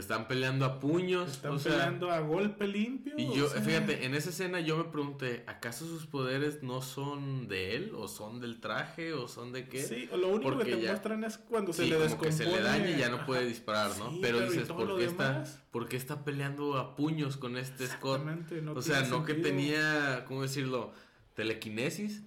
están 0.00 0.28
peleando 0.28 0.64
a 0.64 0.78
puños. 0.80 1.30
Están 1.30 1.52
o 1.52 1.58
sea, 1.58 1.72
peleando 1.72 2.10
a 2.10 2.20
golpe 2.20 2.66
limpio. 2.66 3.14
Y 3.16 3.26
o 3.28 3.34
yo, 3.34 3.48
sea, 3.48 3.62
fíjate, 3.62 4.04
en 4.06 4.14
esa 4.14 4.30
escena 4.30 4.60
yo 4.60 4.76
me 4.76 4.84
pregunté, 4.84 5.44
¿acaso 5.46 5.86
sus 5.86 6.06
poderes 6.06 6.62
no 6.62 6.82
son 6.82 7.48
de 7.48 7.76
él? 7.76 7.92
¿O 7.94 8.08
son 8.08 8.40
del 8.40 8.60
traje? 8.60 9.12
¿O 9.12 9.28
son 9.28 9.52
de 9.52 9.68
qué? 9.68 9.82
Sí, 9.82 10.08
lo 10.16 10.28
único 10.28 10.42
Porque 10.52 10.64
que 10.70 10.76
te 10.76 10.82
ya- 10.82 10.90
muestran 10.90 11.24
es 11.24 11.38
cuando 11.38 11.72
se 11.72 11.84
le 11.86 11.90
como 11.94 12.02
descompone. 12.04 12.30
que 12.30 12.36
se 12.36 12.44
le 12.46 12.60
daña 12.62 12.90
y 12.90 12.98
ya 12.98 13.08
no 13.08 13.24
puede 13.26 13.46
disparar, 13.46 13.96
¿no? 13.98 14.10
Sí, 14.10 14.18
pero 14.20 14.40
¿y 14.44 14.48
dices, 14.50 14.68
¿por 14.68 14.96
qué, 14.98 15.04
está? 15.04 15.44
¿por 15.70 15.88
qué 15.88 15.96
está 15.96 16.24
peleando 16.24 16.76
a 16.78 16.96
puños 16.96 17.36
con 17.36 17.56
este 17.56 17.86
Scott? 17.86 18.22
No 18.62 18.72
o 18.72 18.82
sea, 18.82 19.02
tiene 19.02 19.10
no 19.16 19.24
que 19.24 19.34
tenía, 19.34 20.24
¿cómo 20.26 20.42
decirlo? 20.42 20.92
Telequinesis. 21.34 22.22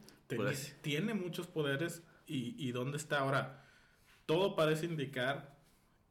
así- 0.48 0.74
tiene 0.82 1.14
muchos 1.14 1.48
poderes 1.48 2.04
y, 2.28 2.56
y 2.58 2.72
dónde 2.72 2.98
está 2.98 3.20
ahora. 3.20 3.66
Todo 4.26 4.56
parece 4.56 4.86
indicar 4.86 5.59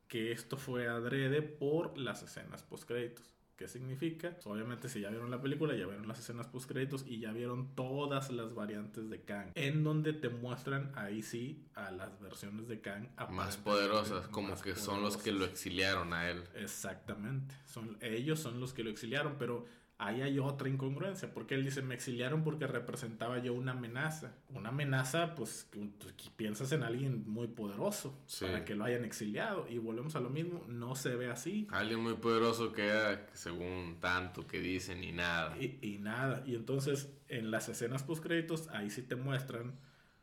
que 0.08 0.32
esto 0.32 0.56
fue 0.56 0.88
adrede 0.88 1.42
por 1.42 1.96
las 1.98 2.22
escenas 2.22 2.62
postcréditos. 2.62 3.38
¿Qué 3.58 3.66
significa? 3.66 4.30
Pues, 4.30 4.46
obviamente 4.46 4.88
si 4.88 5.00
ya 5.00 5.10
vieron 5.10 5.32
la 5.32 5.42
película, 5.42 5.74
ya 5.74 5.84
vieron 5.84 6.06
las 6.06 6.20
escenas 6.20 6.46
postcréditos 6.46 7.04
y 7.04 7.18
ya 7.18 7.32
vieron 7.32 7.74
todas 7.74 8.30
las 8.30 8.54
variantes 8.54 9.10
de 9.10 9.20
Kang. 9.22 9.50
En 9.56 9.82
donde 9.82 10.12
te 10.12 10.28
muestran 10.28 10.92
ahí 10.94 11.22
sí 11.22 11.66
a 11.74 11.90
las 11.90 12.20
versiones 12.20 12.68
de 12.68 12.80
Kang 12.80 13.08
Más 13.30 13.56
poderosas, 13.56 14.28
como 14.28 14.50
más 14.50 14.62
que 14.62 14.76
son 14.76 15.02
los 15.02 15.16
que 15.16 15.32
lo 15.32 15.44
exiliaron 15.44 16.12
a 16.12 16.30
él. 16.30 16.44
Exactamente. 16.54 17.52
Son, 17.66 17.98
ellos 18.00 18.38
son 18.38 18.60
los 18.60 18.72
que 18.72 18.84
lo 18.84 18.90
exiliaron, 18.90 19.34
pero 19.40 19.66
ahí 19.98 20.22
hay 20.22 20.38
otra 20.38 20.68
incongruencia, 20.68 21.34
porque 21.34 21.56
él 21.56 21.64
dice, 21.64 21.82
me 21.82 21.94
exiliaron 21.94 22.44
porque 22.44 22.66
representaba 22.68 23.38
yo 23.40 23.52
una 23.52 23.72
amenaza. 23.72 24.32
Una 24.54 24.68
amenaza, 24.68 25.34
pues, 25.34 25.66
que, 25.72 25.90
que 26.16 26.30
piensas 26.36 26.70
en 26.72 26.84
alguien 26.84 27.28
muy 27.28 27.48
poderoso 27.48 28.16
Sí. 28.26 28.44
para 28.44 28.64
que 28.64 28.76
lo 28.76 28.84
hayan 28.84 29.04
exiliado. 29.04 29.66
Y 29.68 29.78
volvemos 29.78 30.14
a 30.14 30.20
lo 30.20 30.30
mismo, 30.30 30.64
no 30.68 30.94
se 30.94 31.16
ve 31.16 31.28
así. 31.30 31.66
Alguien 31.72 32.00
muy 32.00 32.14
poderoso 32.14 32.72
que 32.72 32.86
era, 32.86 33.26
según 33.32 33.98
tanto 34.00 34.46
que 34.46 34.60
dicen, 34.60 35.02
y 35.02 35.10
nada. 35.12 35.56
Y, 35.58 35.78
y 35.82 35.98
nada. 35.98 36.44
Y 36.46 36.54
entonces, 36.54 37.12
en 37.28 37.50
las 37.50 37.68
escenas 37.68 38.04
post 38.04 38.22
créditos, 38.22 38.68
ahí 38.68 38.90
sí 38.90 39.02
te 39.02 39.16
muestran 39.16 39.74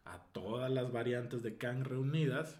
a 0.05 0.19
todas 0.19 0.71
las 0.71 0.91
variantes 0.91 1.43
de 1.43 1.57
Kang 1.57 1.83
reunidas. 1.83 2.59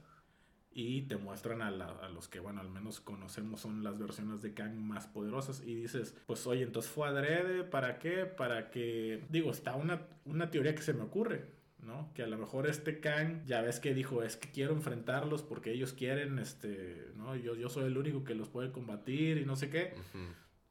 Y 0.78 1.04
te 1.04 1.16
muestran 1.16 1.62
a, 1.62 1.72
la- 1.72 1.88
a 2.02 2.10
los 2.10 2.28
que, 2.28 2.40
bueno, 2.42 2.60
al 2.60 2.70
menos 2.70 3.00
conocemos 3.00 3.62
son 3.62 3.82
las 3.82 3.98
versiones 3.98 4.42
de 4.42 4.54
Kang 4.54 4.76
más 4.76 5.08
poderosas. 5.08 5.62
Y 5.66 5.74
dices, 5.74 6.14
pues 6.28 6.46
oye, 6.48 6.64
entonces 6.64 6.92
fue 6.92 7.08
adrede, 7.08 7.64
¿para 7.64 7.98
qué? 7.98 8.26
Para 8.26 8.70
que, 8.70 9.24
digo, 9.30 9.52
está 9.52 9.76
una, 9.76 10.02
una 10.26 10.52
teoría 10.52 10.76
que 10.76 10.82
se 10.82 10.94
me 10.94 11.04
ocurre, 11.04 11.46
¿no? 11.80 12.12
Que 12.14 12.24
a 12.24 12.28
lo 12.28 12.38
mejor 12.38 12.68
este 12.68 13.00
Kang, 13.00 13.46
ya 13.46 13.62
ves 13.62 13.80
que 13.80 13.94
dijo, 13.94 14.22
es 14.22 14.36
que 14.36 14.52
quiero 14.52 14.74
enfrentarlos 14.74 15.44
porque 15.44 15.72
ellos 15.72 15.94
quieren, 15.94 16.40
este, 16.40 17.08
¿no? 17.16 17.38
Yo, 17.38 17.56
yo 17.56 17.70
soy 17.70 17.86
el 17.86 17.98
único 17.98 18.26
que 18.26 18.36
los 18.36 18.50
puede 18.50 18.74
combatir 18.74 19.38
y 19.38 19.46
no 19.46 19.56
sé 19.56 19.70
qué 19.70 19.94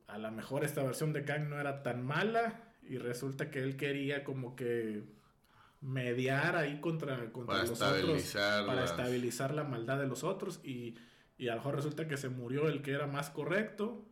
a 0.06 0.18
lo 0.18 0.30
mejor 0.30 0.64
esta 0.64 0.82
versión 0.82 1.14
de 1.14 1.24
Kang 1.24 1.48
no 1.48 1.58
era 1.58 1.82
tan 1.82 2.04
mala 2.04 2.60
y 2.82 2.98
resulta 2.98 3.50
que 3.50 3.60
él 3.60 3.76
quería 3.78 4.22
como 4.22 4.54
que 4.54 5.02
mediar 5.84 6.56
ahí 6.56 6.80
contra, 6.80 7.30
contra 7.30 7.56
Para 7.56 7.68
los 7.68 7.80
otros 7.80 8.34
para 8.66 8.84
estabilizar 8.84 9.54
la 9.54 9.64
maldad 9.64 9.98
de 9.98 10.06
los 10.06 10.24
otros 10.24 10.60
y, 10.64 10.94
y 11.36 11.48
a 11.48 11.52
lo 11.52 11.58
mejor 11.58 11.76
resulta 11.76 12.08
que 12.08 12.16
se 12.16 12.30
murió 12.30 12.68
el 12.68 12.80
que 12.80 12.92
era 12.92 13.06
más 13.06 13.28
correcto 13.28 14.02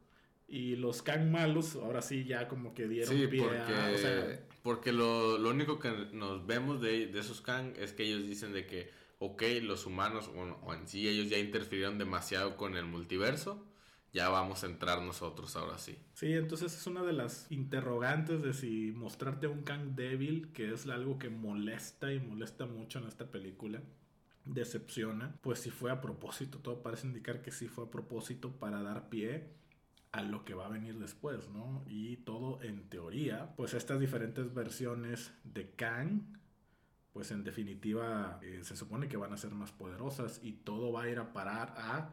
y 0.47 0.76
los 0.76 1.00
Kang 1.00 1.31
malos 1.31 1.76
ahora 1.76 2.02
sí 2.02 2.25
ya 2.25 2.47
como 2.47 2.75
que 2.75 2.87
dieron 2.87 3.14
Sí, 3.17 3.26
pie 3.26 3.43
porque, 3.43 3.73
a, 3.73 3.91
o 3.95 3.97
sea, 3.99 4.41
porque 4.62 4.93
lo, 4.93 5.38
lo 5.38 5.49
único 5.49 5.79
que 5.79 5.91
nos 6.12 6.47
vemos 6.47 6.83
de, 6.83 7.07
de 7.07 7.21
esos 7.21 7.41
Kang 7.41 7.73
es 7.79 7.95
que 7.95 8.02
ellos 8.02 8.26
dicen 8.26 8.52
de 8.52 8.67
que, 8.67 8.91
ok, 9.19 9.43
los 9.62 9.87
humanos, 9.87 10.29
o, 10.29 10.41
o 10.67 10.75
en 10.75 10.87
sí 10.87 11.09
ellos 11.09 11.31
ya 11.31 11.38
interfirieron 11.38 11.97
demasiado 11.97 12.59
con 12.59 12.76
el 12.76 12.85
multiverso, 12.85 13.64
ya 14.12 14.28
vamos 14.28 14.62
a 14.62 14.66
entrar 14.66 15.00
nosotros 15.02 15.57
ahora 15.57 15.78
sí. 15.78 15.99
Sí, 16.14 16.33
entonces 16.35 16.76
es 16.76 16.87
una 16.87 17.02
de 17.02 17.14
las 17.14 17.50
interrogantes 17.50 18.42
de 18.42 18.52
si 18.52 18.92
mostrarte 18.92 19.47
un 19.47 19.62
Kang 19.62 19.95
débil, 19.95 20.52
que 20.52 20.73
es 20.73 20.87
algo 20.87 21.19
que 21.19 21.31
molesta 21.31 22.12
y 22.12 22.21
molesta 22.21 22.66
mucho 22.66 22.99
en 22.99 23.07
esta 23.07 23.31
película, 23.31 23.83
decepciona, 24.45 25.37
pues 25.40 25.61
si 25.61 25.71
fue 25.71 25.90
a 25.90 26.00
propósito, 26.00 26.59
todo 26.59 26.83
parece 26.83 27.07
indicar 27.07 27.42
que 27.42 27.52
sí 27.52 27.69
fue 27.69 27.85
a 27.85 27.90
propósito 27.90 28.52
para 28.52 28.83
dar 28.83 29.09
pie 29.09 29.54
a 30.12 30.23
lo 30.23 30.45
que 30.45 30.52
va 30.52 30.66
a 30.66 30.69
venir 30.69 30.99
después, 30.99 31.49
¿no? 31.49 31.83
Y 31.88 32.19
todo 32.19 32.61
en 32.62 32.88
teoría, 32.90 33.54
pues 33.57 33.73
estas 33.73 33.99
diferentes 33.99 34.52
versiones 34.52 35.33
de 35.45 35.71
Kang, 35.71 36.21
pues 37.14 37.31
en 37.31 37.45
definitiva 37.45 38.38
eh, 38.42 38.61
se 38.62 38.76
supone 38.76 39.09
que 39.09 39.16
van 39.16 39.33
a 39.33 39.38
ser 39.38 39.52
más 39.52 39.73
poderosas 39.73 40.40
y 40.42 40.52
todo 40.52 40.92
va 40.92 41.04
a 41.04 41.09
ir 41.09 41.19
a 41.19 41.33
parar 41.33 41.75
a 41.78 42.11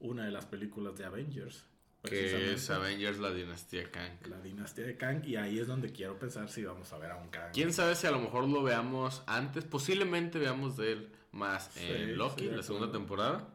una 0.00 0.24
de 0.24 0.30
las 0.32 0.46
películas 0.46 0.96
de 0.96 1.04
Avengers. 1.04 1.64
Que 2.02 2.54
es 2.54 2.70
Avengers 2.70 3.18
la 3.18 3.30
dinastía 3.30 3.90
Kang. 3.90 4.26
la 4.26 4.40
dinastía 4.40 4.86
de 4.86 4.96
Kang 4.96 5.22
y 5.26 5.36
ahí 5.36 5.58
es 5.58 5.66
donde 5.66 5.92
quiero 5.92 6.18
pensar 6.18 6.48
si 6.48 6.64
vamos 6.64 6.90
a 6.94 6.98
ver 6.98 7.10
a 7.10 7.16
un 7.16 7.28
Kang. 7.28 7.52
Quién 7.52 7.74
sabe 7.74 7.94
si 7.94 8.06
a 8.06 8.10
lo 8.10 8.18
mejor 8.18 8.48
lo 8.48 8.62
veamos 8.62 9.22
antes, 9.26 9.64
posiblemente 9.66 10.38
veamos 10.38 10.78
de 10.78 10.92
él 10.92 11.12
más 11.32 11.70
Sí, 11.74 11.84
en 11.86 12.16
Loki, 12.16 12.44
sí, 12.48 12.50
la 12.54 12.62
segunda 12.62 12.90
temporada. 12.90 13.48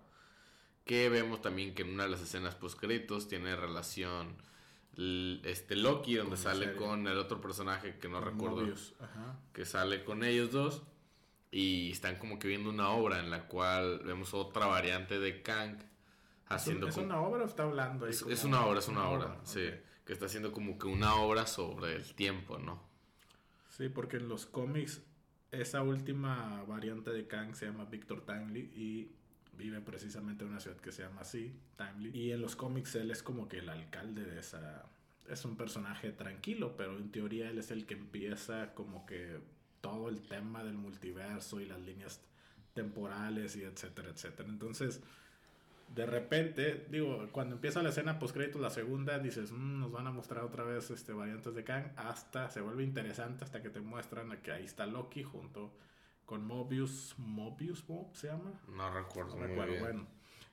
Que 0.84 1.10
vemos 1.10 1.42
también 1.42 1.74
que 1.74 1.82
en 1.82 1.90
una 1.90 2.04
de 2.04 2.10
las 2.10 2.22
escenas 2.22 2.54
post-créditos 2.54 3.28
tiene 3.28 3.56
relación 3.56 4.36
este 5.44 5.76
Loki, 5.76 6.16
donde 6.16 6.38
sale 6.38 6.66
serie. 6.68 6.80
con 6.80 7.08
el 7.08 7.18
otro 7.18 7.42
personaje 7.42 7.98
que 7.98 8.08
no 8.08 8.22
Con 8.22 8.32
recuerdo, 8.32 8.74
ajá. 9.00 9.40
que 9.54 9.66
sale 9.66 10.04
con 10.04 10.24
ellos 10.24 10.52
dos. 10.52 10.84
Y 11.52 11.92
están 11.92 12.18
como 12.18 12.38
que 12.38 12.48
viendo 12.48 12.70
una 12.70 12.90
obra 12.90 13.20
en 13.20 13.30
la 13.32 13.48
cual 13.48 14.02
vemos 14.06 14.34
otra 14.34 14.68
variante 14.68 15.20
de 15.20 15.42
Kang 15.42 15.78
haciendo 16.48 16.88
¿Es 16.88 16.96
como- 16.96 17.08
una 17.08 17.22
obra 17.22 17.44
o 17.44 17.46
está 17.46 17.64
hablando 17.64 18.06
ahí 18.06 18.12
es, 18.12 18.22
como- 18.22 18.34
es 18.34 18.44
una 18.44 18.66
obra, 18.66 18.80
es 18.80 18.88
una 18.88 19.10
obra, 19.10 19.40
sí. 19.44 19.70
Que 20.06 20.14
está 20.14 20.26
haciendo 20.28 20.52
como 20.52 20.78
que 20.78 20.88
una 20.88 21.16
obra 21.16 21.48
sobre 21.48 21.96
el 21.96 22.14
tiempo, 22.14 22.60
¿no? 22.60 22.82
Sí, 23.70 23.90
porque 23.90 24.18
en 24.18 24.30
los 24.30 24.46
cómics 24.46 25.02
esa 25.52 25.82
última 25.82 26.64
variante 26.64 27.12
de 27.12 27.28
Kang 27.28 27.56
se 27.56 27.66
llama 27.66 27.86
Victor 27.86 28.24
Timely 28.26 28.60
y 28.76 29.12
vive 29.58 29.82
precisamente 29.82 30.44
en 30.44 30.52
una 30.52 30.60
ciudad 30.60 30.78
que 30.78 30.92
se 30.92 31.02
llama 31.04 31.22
así, 31.22 31.58
Timely. 31.78 32.12
Y 32.18 32.32
en 32.32 32.42
los 32.42 32.56
cómics 32.56 32.94
él 32.96 33.10
es 33.10 33.24
como 33.24 33.48
que 33.48 33.60
el 33.60 33.70
alcalde 33.70 34.24
de 34.26 34.40
esa... 34.40 34.86
Es 35.28 35.44
un 35.44 35.56
personaje 35.58 36.12
tranquilo, 36.12 36.76
pero 36.78 36.96
en 36.98 37.10
teoría 37.12 37.50
él 37.50 37.58
es 37.58 37.72
el 37.72 37.86
que 37.88 37.96
empieza 37.96 38.74
como 38.76 39.06
que 39.08 39.40
todo 39.82 40.10
el 40.10 40.22
tema 40.22 40.64
del 40.64 40.76
multiverso 40.76 41.60
y 41.62 41.66
las 41.66 41.80
líneas 41.80 42.22
temporales 42.74 43.56
y 43.56 43.64
etcétera, 43.64 44.10
etcétera. 44.10 44.50
Entonces, 44.50 45.02
de 45.96 46.06
repente, 46.06 46.86
digo, 46.90 47.30
cuando 47.32 47.56
empieza 47.56 47.82
la 47.82 47.90
escena 47.90 48.20
post 48.20 48.36
la 48.58 48.70
segunda, 48.70 49.18
dices, 49.20 49.52
"Mm, 49.52 49.80
nos 49.80 49.92
van 49.92 50.08
a 50.08 50.12
mostrar 50.12 50.44
otra 50.44 50.64
vez 50.64 50.92
este, 50.92 51.14
variantes 51.14 51.56
de 51.56 51.64
Kang, 51.64 51.86
hasta 51.96 52.50
se 52.50 52.62
vuelve 52.62 52.84
interesante 52.84 53.44
hasta 53.46 53.62
que 53.62 53.70
te 53.70 53.80
muestran 53.82 54.38
que 54.42 54.52
ahí 54.52 54.66
está 54.66 54.86
Loki 54.86 55.24
junto 55.24 55.74
con 56.26 56.46
Mobius, 56.46 57.16
Mobius 57.18 57.88
Mob 57.88 58.14
se 58.16 58.28
llama, 58.28 58.52
No 58.68 58.94
recuerdo 58.94 59.32
no 59.36 59.38
muy 59.38 59.48
recuerdo, 59.48 59.72
bien. 59.74 59.84
bueno, 59.84 60.08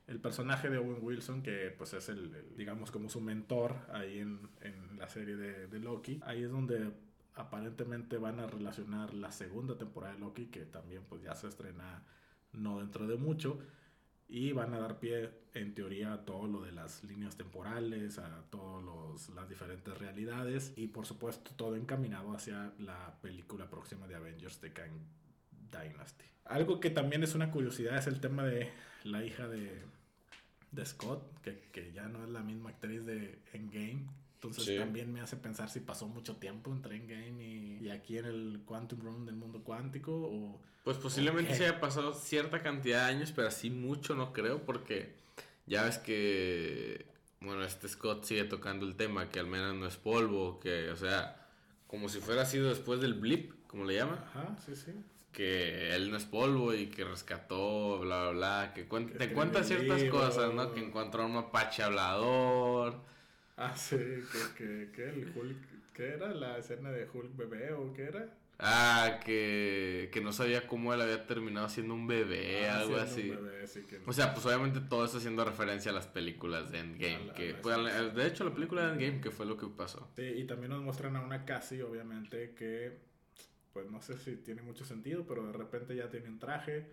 el 0.07 0.19
personaje 0.19 0.69
de 0.69 0.77
Owen 0.77 0.99
Wilson 1.01 1.41
que 1.41 1.73
pues 1.77 1.93
es 1.93 2.09
el, 2.09 2.33
el, 2.35 2.55
digamos 2.55 2.91
como 2.91 3.09
su 3.09 3.19
mentor 3.21 3.75
ahí 3.91 4.19
en, 4.19 4.39
en 4.61 4.97
la 4.97 5.09
serie 5.09 5.35
de, 5.35 5.67
de 5.67 5.79
Loki, 5.79 6.19
ahí 6.25 6.43
es 6.43 6.51
donde 6.51 6.91
aparentemente 7.35 8.17
van 8.17 8.39
a 8.39 8.47
relacionar 8.47 9.13
la 9.13 9.31
segunda 9.31 9.77
temporada 9.77 10.13
de 10.13 10.19
Loki 10.19 10.45
que 10.47 10.65
también 10.65 11.03
pues 11.09 11.21
ya 11.23 11.35
se 11.35 11.47
estrena 11.47 12.03
no 12.53 12.79
dentro 12.79 13.07
de 13.07 13.17
mucho 13.17 13.59
y 14.33 14.51
van 14.51 14.73
a 14.73 14.79
dar 14.79 14.99
pie 14.99 15.29
en 15.53 15.75
teoría 15.75 16.11
a 16.11 16.25
todo 16.25 16.47
lo 16.47 16.61
de 16.63 16.71
las 16.71 17.03
líneas 17.03 17.37
temporales, 17.37 18.17
a 18.17 18.41
todas 18.49 19.29
las 19.29 19.47
diferentes 19.47 19.95
realidades 19.95 20.73
y 20.75 20.87
por 20.87 21.05
supuesto 21.05 21.51
todo 21.55 21.75
encaminado 21.75 22.33
hacia 22.33 22.73
la 22.79 23.15
película 23.21 23.69
próxima 23.69 24.07
de 24.07 24.15
Avengers 24.15 24.59
de 24.59 24.73
Kang 24.73 24.89
Dynasty. 25.69 26.25
Algo 26.45 26.79
que 26.79 26.89
también 26.89 27.21
es 27.21 27.35
una 27.35 27.51
curiosidad 27.51 27.95
es 27.95 28.07
el 28.07 28.19
tema 28.21 28.43
de 28.43 28.71
la 29.03 29.23
hija 29.23 29.47
de, 29.47 29.83
de 30.71 30.85
Scott, 30.87 31.39
que, 31.43 31.69
que 31.71 31.93
ya 31.93 32.07
no 32.07 32.23
es 32.23 32.29
la 32.31 32.41
misma 32.41 32.71
actriz 32.71 33.05
de. 33.05 33.37
Entonces 34.53 34.75
Sí. 34.75 34.79
también 34.79 35.11
me 35.11 35.19
hace 35.19 35.35
pensar 35.35 35.67
si 35.69 35.79
pasó 35.79 36.07
mucho 36.07 36.35
tiempo 36.35 36.71
entre 36.71 36.95
Endgame 36.95 37.43
y, 37.43 37.79
y 37.81 37.89
aquí 37.89 38.17
en 38.19 38.25
el 38.25 38.61
Quantum 38.65 39.01
Realm 39.01 39.25
del 39.25 39.35
mundo 39.35 39.63
cuántico 39.63 40.11
o... 40.13 40.61
Pues 40.83 40.97
posiblemente 40.97 41.51
Ok. 41.53 41.57
se 41.57 41.65
haya 41.65 41.79
pasado 41.79 42.13
cierta 42.13 42.61
cantidad 42.61 43.05
de 43.07 43.13
años, 43.15 43.31
pero 43.35 43.47
así 43.47 43.69
mucho 43.71 44.13
no 44.15 44.31
creo, 44.33 44.63
porque 44.63 45.15
ya 45.65 45.83
ves 45.83 45.97
que, 45.97 47.05
bueno, 47.41 47.63
este 47.63 47.87
Scott 47.87 48.25
sigue 48.25 48.43
tocando 48.43 48.85
el 48.85 48.95
tema, 48.95 49.29
que 49.29 49.39
al 49.39 49.47
menos 49.47 49.75
no 49.75 49.87
es 49.87 49.97
polvo, 49.97 50.59
que, 50.59 50.89
o 50.91 50.95
sea, 50.97 51.47
como 51.87 52.09
si 52.09 52.19
fuera 52.19 52.45
sido 52.45 52.69
después 52.69 52.99
del 53.01 53.13
blip, 53.15 53.53
como 53.67 53.85
le 53.85 53.95
llaman, 53.95 54.19
Ajá, 54.19 54.55
sí, 54.65 54.75
sí. 54.75 54.91
que 55.31 55.95
él 55.95 56.11
no 56.11 56.17
es 56.17 56.25
polvo 56.25 56.73
y 56.73 56.87
que 56.87 57.05
rescató, 57.05 57.99
bla, 57.99 58.23
bla, 58.23 58.31
bla, 58.31 58.73
que 58.75 58.87
cuen- 58.87 59.09
Que 59.13 59.17
te 59.27 59.33
cuenta 59.33 59.63
ciertas 59.63 60.01
libro. 60.01 60.19
cosas, 60.19 60.53
¿no? 60.53 60.73
Que 60.73 60.81
encontró 60.85 61.25
un 61.25 61.33
mapache 61.33 61.81
hablador. 61.81 62.99
Ah, 63.57 63.75
sí, 63.75 63.97
que, 63.97 64.55
que, 64.57 64.91
que 64.91 65.09
el 65.09 65.31
Hulk 65.35 65.57
¿Qué 65.93 66.09
era? 66.13 66.33
¿La 66.33 66.57
escena 66.57 66.91
de 66.91 67.07
Hulk 67.07 67.35
bebé 67.37 67.71
o 67.73 67.93
qué 67.93 68.05
era? 68.05 68.27
Ah, 68.57 69.19
que, 69.23 70.09
que 70.11 70.21
no 70.21 70.31
sabía 70.33 70.67
cómo 70.67 70.93
él 70.93 71.01
había 71.01 71.27
terminado 71.27 71.69
siendo 71.69 71.93
un 71.93 72.07
bebé, 72.07 72.67
Ah, 72.67 72.79
algo 72.79 72.97
así. 72.97 73.29
un 73.29 73.43
bebé, 73.43 73.67
sí 73.67 73.81
que- 73.81 73.99
O 74.05 74.13
sea, 74.13 74.33
pues 74.33 74.45
obviamente 74.47 74.79
todo 74.79 75.05
eso 75.05 75.17
haciendo 75.17 75.43
referencia 75.45 75.91
a 75.91 75.93
las 75.93 76.07
películas 76.07 76.71
de 76.71 76.79
Endgame. 76.79 77.25
La- 77.27 77.33
que, 77.33 77.53
pues, 77.55 77.75
de 78.15 78.27
hecho, 78.27 78.43
la 78.43 78.53
película 78.53 78.87
de 78.87 78.93
Endgame, 78.93 79.21
que 79.21 79.29
fue 79.31 79.45
lo 79.45 79.55
que 79.57 79.67
pasó. 79.67 80.09
Sí, 80.15 80.23
y 80.23 80.45
también 80.47 80.71
nos 80.71 80.81
muestran 80.81 81.15
a 81.15 81.21
una 81.21 81.45
Cassie, 81.45 81.83
obviamente, 81.83 82.53
que 82.55 82.97
pues 83.73 83.89
no 83.89 84.01
sé 84.01 84.17
si 84.19 84.35
tiene 84.37 84.61
mucho 84.61 84.85
sentido, 84.85 85.25
pero 85.27 85.47
de 85.47 85.53
repente 85.53 85.95
ya 85.95 86.07
tiene 86.09 86.29
un 86.29 86.37
traje 86.37 86.85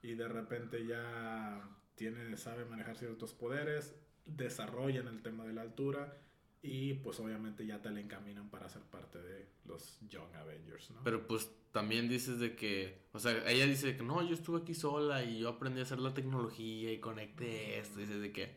y 0.00 0.14
de 0.14 0.26
repente 0.26 0.86
ya 0.86 1.62
tiene, 1.96 2.34
sabe 2.38 2.64
manejar 2.64 2.96
ciertos 2.96 3.34
poderes, 3.34 3.94
desarrollan 4.26 5.08
el 5.08 5.22
tema 5.22 5.44
de 5.44 5.52
la 5.52 5.62
altura 5.62 6.16
y 6.62 6.94
pues 6.94 7.20
obviamente 7.20 7.66
ya 7.66 7.82
te 7.82 7.90
la 7.90 8.00
encaminan 8.00 8.48
para 8.48 8.68
ser 8.68 8.82
parte 8.82 9.20
de 9.20 9.46
los 9.66 9.98
Young 10.08 10.34
Avengers, 10.34 10.90
¿no? 10.92 11.02
Pero 11.04 11.26
pues 11.26 11.50
también 11.72 12.08
dices 12.08 12.38
de 12.38 12.56
que, 12.56 13.02
o 13.12 13.18
sea, 13.18 13.32
ella 13.50 13.66
dice 13.66 13.96
que 13.96 14.02
no, 14.02 14.26
yo 14.26 14.34
estuve 14.34 14.60
aquí 14.62 14.74
sola 14.74 15.22
y 15.24 15.40
yo 15.40 15.50
aprendí 15.50 15.80
a 15.80 15.82
hacer 15.82 15.98
la 15.98 16.14
tecnología 16.14 16.90
y 16.92 16.98
conecté 17.00 17.78
esto. 17.78 17.98
Dices 17.98 18.20
de 18.22 18.32
que, 18.32 18.54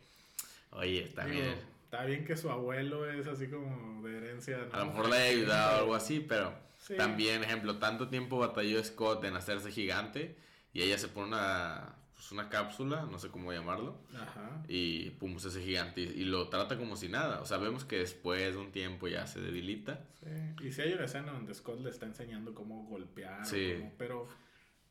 oye, 0.72 1.04
está 1.04 1.26
Digo, 1.26 1.42
bien. 1.42 1.56
Está 1.84 2.06
bien 2.06 2.26
que 2.26 2.36
su 2.38 2.50
abuelo 2.50 3.10
es 3.10 3.28
así 3.28 3.48
como 3.48 4.06
de 4.08 4.18
herencia. 4.18 4.58
¿no? 4.58 4.74
A 4.74 4.80
lo 4.80 4.86
mejor 4.88 5.10
le 5.10 5.16
haya 5.16 5.30
ayudado 5.38 5.76
o 5.76 5.80
algo 5.82 5.96
así, 5.96 6.20
pero 6.20 6.54
Sí. 6.80 6.96
también, 6.96 7.44
ejemplo, 7.44 7.78
tanto 7.80 8.08
tiempo 8.08 8.38
batalló 8.40 8.82
Scott 8.84 9.24
en 9.26 9.36
hacerse 9.36 9.72
gigante 9.72 10.38
y 10.74 10.82
ella 10.84 10.98
se 10.98 11.08
pone 11.10 11.30
una, 11.30 11.96
pues, 12.18 12.32
una 12.34 12.50
cápsula, 12.50 13.08
no 13.10 13.18
sé 13.20 13.30
cómo 13.30 13.54
llamarlo, 13.54 13.96
Ajá. 14.14 14.64
y 14.68 15.12
pum, 15.12 15.38
se 15.40 15.48
hace 15.48 15.62
gigante 15.62 16.02
y, 16.02 16.04
y 16.04 16.26
lo 16.26 16.50
trata 16.50 16.78
como 16.78 16.98
si 16.98 17.08
nada. 17.08 17.40
O 17.42 17.46
sea, 17.46 17.58
vemos 17.58 17.86
que 17.86 18.00
después 18.00 18.54
de 18.54 18.60
un 18.60 18.72
tiempo 18.72 19.08
ya 19.08 19.26
se 19.28 19.40
debilita. 19.40 20.04
Sí. 20.20 20.66
Y 20.68 20.72
si 20.74 20.82
hay 20.82 20.94
una 20.94 21.06
escena 21.06 21.32
donde 21.32 21.54
Scott 21.54 21.80
le 21.82 21.90
está 21.92 22.06
enseñando 22.08 22.54
cómo 22.54 22.84
golpear, 22.88 23.46
Sí. 23.46 23.76
cómo- 23.78 23.94
pero 23.98 24.28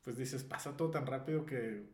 pues 0.05 0.17
dices, 0.17 0.45
pasa 0.45 0.77
todo 0.77 0.91
tan 0.91 1.05
rápido 1.05 1.45
que... 1.45 1.85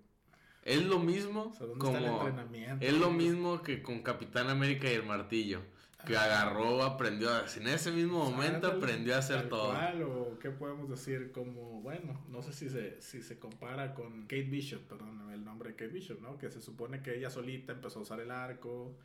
Es 0.65 0.85
lo 0.85 1.01
mismo 1.01 1.47
O 1.47 1.55
sea, 1.55 1.67
¿dónde 1.67 1.85
está 1.87 1.99
el 1.99 2.05
como... 2.05 2.21
entrenamiento? 2.29 2.87
Es 2.87 2.93
lo 2.93 3.11
mismo 3.11 3.63
que 3.63 3.83
con 3.83 4.03
Capitán 4.03 4.49
América 4.51 4.89
y 4.89 4.95
el 4.95 5.03
martillo. 5.05 5.63
Que 6.07 6.17
agarró, 6.17 6.83
aprendió, 6.83 7.31
a- 7.31 7.45
en 7.57 7.69
ese 7.69 7.93
mismo 7.93 8.29
momento 8.31 8.67
aprendió 8.67 9.15
a 9.15 9.19
hacer 9.19 9.49
todo. 9.49 9.69
cual, 9.71 10.03
o 10.03 10.39
qué 10.41 10.51
podemos 10.51 10.89
decir 10.91 11.31
como, 11.33 11.81
bueno, 11.81 12.25
no 12.29 12.43
sé 12.43 12.53
si 12.53 12.69
se, 12.69 13.01
si 13.01 13.23
se 13.23 13.39
compara 13.39 13.95
con 13.95 14.23
Kate 14.23 14.43
Bishop, 14.43 14.83
perdón, 14.83 15.31
el 15.33 15.45
nombre 15.45 15.71
de 15.71 15.77
Kate 15.77 15.93
Bishop, 15.93 16.21
¿no? 16.21 16.39
Que 16.39 16.51
se 16.51 16.61
supone 16.61 17.03
que 17.03 17.17
ella 17.17 17.31
solita 17.31 17.73
empezó 17.73 18.01
a 18.01 18.03
usar 18.03 18.21
el 18.21 18.31
arco 18.31 18.97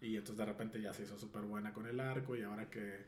y 0.00 0.16
entonces 0.16 0.36
de 0.38 0.44
repente 0.46 0.80
ya 0.80 0.92
se 0.92 1.04
hizo 1.04 1.16
súper 1.16 1.42
buena 1.42 1.72
con 1.72 1.86
el 1.86 2.00
arco 2.00 2.34
y 2.36 2.42
ahora 2.42 2.68
que, 2.68 3.06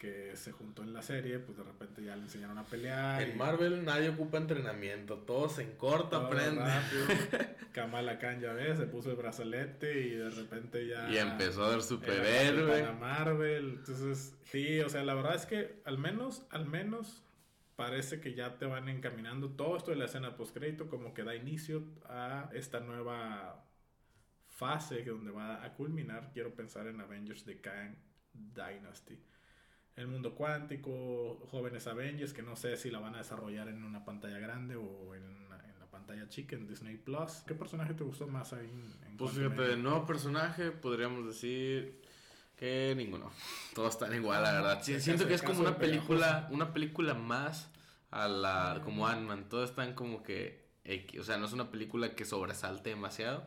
que 0.00 0.34
se 0.34 0.50
juntó 0.50 0.82
en 0.82 0.94
la 0.94 1.02
serie, 1.02 1.38
pues 1.40 1.58
de 1.58 1.62
repente 1.62 2.02
ya 2.02 2.16
le 2.16 2.22
enseñaron 2.22 2.56
a 2.56 2.64
pelear. 2.64 3.20
y- 3.20 3.32
En 3.32 3.36
Marvel 3.38 3.84
nadie 3.84 4.08
ocupa 4.08 4.38
entrenamiento, 4.38 5.18
todos 5.18 5.58
en 5.58 5.76
todo 5.76 6.16
aprenden. 6.16 6.64
Kamala 7.72 8.18
Khan 8.18 8.40
ya 8.40 8.54
ves, 8.54 8.78
se 8.78 8.86
puso 8.86 9.10
el 9.10 9.16
brazalete 9.16 10.00
y 10.00 10.10
de 10.16 10.30
repente 10.30 10.86
ya... 10.86 11.08
Y 11.10 11.18
empezó 11.18 11.64
a 11.66 11.70
dar 11.72 11.82
superhéroe. 11.82 12.66
Capitana 12.80 12.98
Marvel. 12.98 13.74
Entonces, 13.78 14.34
sí, 14.44 14.80
o 14.80 14.88
sea, 14.88 15.04
la 15.04 15.12
verdad 15.14 15.34
es 15.36 15.44
que 15.44 15.80
al 15.84 15.98
menos, 15.98 16.46
al 16.50 16.64
menos 16.66 17.22
parece 17.76 18.20
que 18.20 18.32
ya 18.34 18.56
te 18.58 18.64
van 18.66 18.88
encaminando 18.88 19.50
todo 19.50 19.76
esto 19.76 19.90
de 19.90 19.98
la 19.98 20.06
escena 20.06 20.34
post 20.34 20.54
crédito 20.56 20.88
como 20.88 21.12
que 21.14 21.24
da 21.24 21.34
inicio 21.36 21.84
a 22.06 22.48
esta 22.54 22.80
nueva 22.80 23.66
fase 24.48 25.04
que 25.04 25.10
donde 25.10 25.30
va 25.30 25.62
a 25.62 25.74
culminar. 25.74 26.30
Quiero 26.32 26.54
pensar 26.54 26.86
en 26.86 27.00
Avengers 27.02 27.44
The 27.44 27.60
Kang 27.60 27.94
Dynasty. 28.32 29.18
El 30.00 30.08
mundo 30.08 30.34
cuántico, 30.34 31.46
jóvenes 31.50 31.86
Avengers, 31.86 32.32
que 32.32 32.42
no 32.42 32.56
sé 32.56 32.76
si 32.78 32.90
la 32.90 33.00
van 33.00 33.14
a 33.14 33.18
desarrollar 33.18 33.68
en 33.68 33.84
una 33.84 34.02
pantalla 34.04 34.38
grande 34.38 34.74
o 34.76 35.14
en, 35.14 35.22
una- 35.46 35.62
en 35.62 35.78
la 35.78 35.86
pantalla 35.90 36.26
chica 36.28 36.56
en 36.56 36.66
Disney 36.66 36.96
Plus. 36.96 37.42
¿Qué 37.46 37.54
personaje 37.54 37.92
te 37.92 38.02
gustó 38.02 38.26
más 38.26 38.54
ahí? 38.54 38.66
En, 38.70 39.08
en 39.10 39.16
Pues 39.18 39.32
fíjate, 39.32 39.60
de 39.60 39.76
nuevo 39.76 40.06
personaje 40.06 40.70
podríamos 40.70 41.26
decir 41.26 42.00
que 42.56 42.94
ninguno. 42.96 43.30
Todos 43.74 43.92
están 43.94 44.14
igual, 44.14 44.42
la 44.42 44.52
verdad. 44.52 44.82
Sí, 44.82 44.98
siento 45.00 45.26
que 45.28 45.34
es 45.34 45.42
como 45.42 45.60
una 45.60 45.76
película, 45.76 46.48
una 46.50 46.72
película 46.72 47.12
más 47.12 47.70
a 48.10 48.26
la 48.26 48.80
como 48.82 49.06
Ant-Man. 49.06 49.50
Todos 49.50 49.68
están 49.70 49.94
como 49.94 50.22
que 50.22 50.70
o 51.18 51.22
sea, 51.22 51.36
no 51.36 51.44
es 51.44 51.52
una 51.52 51.70
película 51.70 52.14
que 52.14 52.24
sobresalte 52.24 52.90
demasiado. 52.90 53.46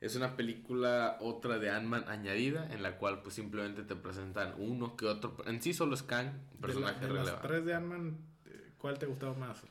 Es 0.00 0.14
una 0.14 0.36
película 0.36 1.16
otra 1.20 1.58
de 1.58 1.70
Ant-Man 1.70 2.04
añadida 2.08 2.68
en 2.72 2.82
la 2.84 2.98
cual 2.98 3.20
pues 3.22 3.34
simplemente 3.34 3.82
te 3.82 3.96
presentan 3.96 4.54
uno 4.58 4.96
que 4.96 5.06
otro, 5.06 5.36
en 5.46 5.60
sí 5.60 5.74
solo 5.74 5.94
es 5.94 6.02
Kang, 6.04 6.28
un 6.28 6.32
De 6.32 6.38
la- 6.54 6.60
personaje 6.60 7.00
de, 7.00 7.06
las 7.12 7.18
relevante. 7.24 7.48
tres 7.48 7.64
de 7.64 7.74
Ant-Man, 7.74 8.18
¿cuál 8.78 8.98
te 8.98 9.06
gustó 9.06 9.34
más? 9.34 9.62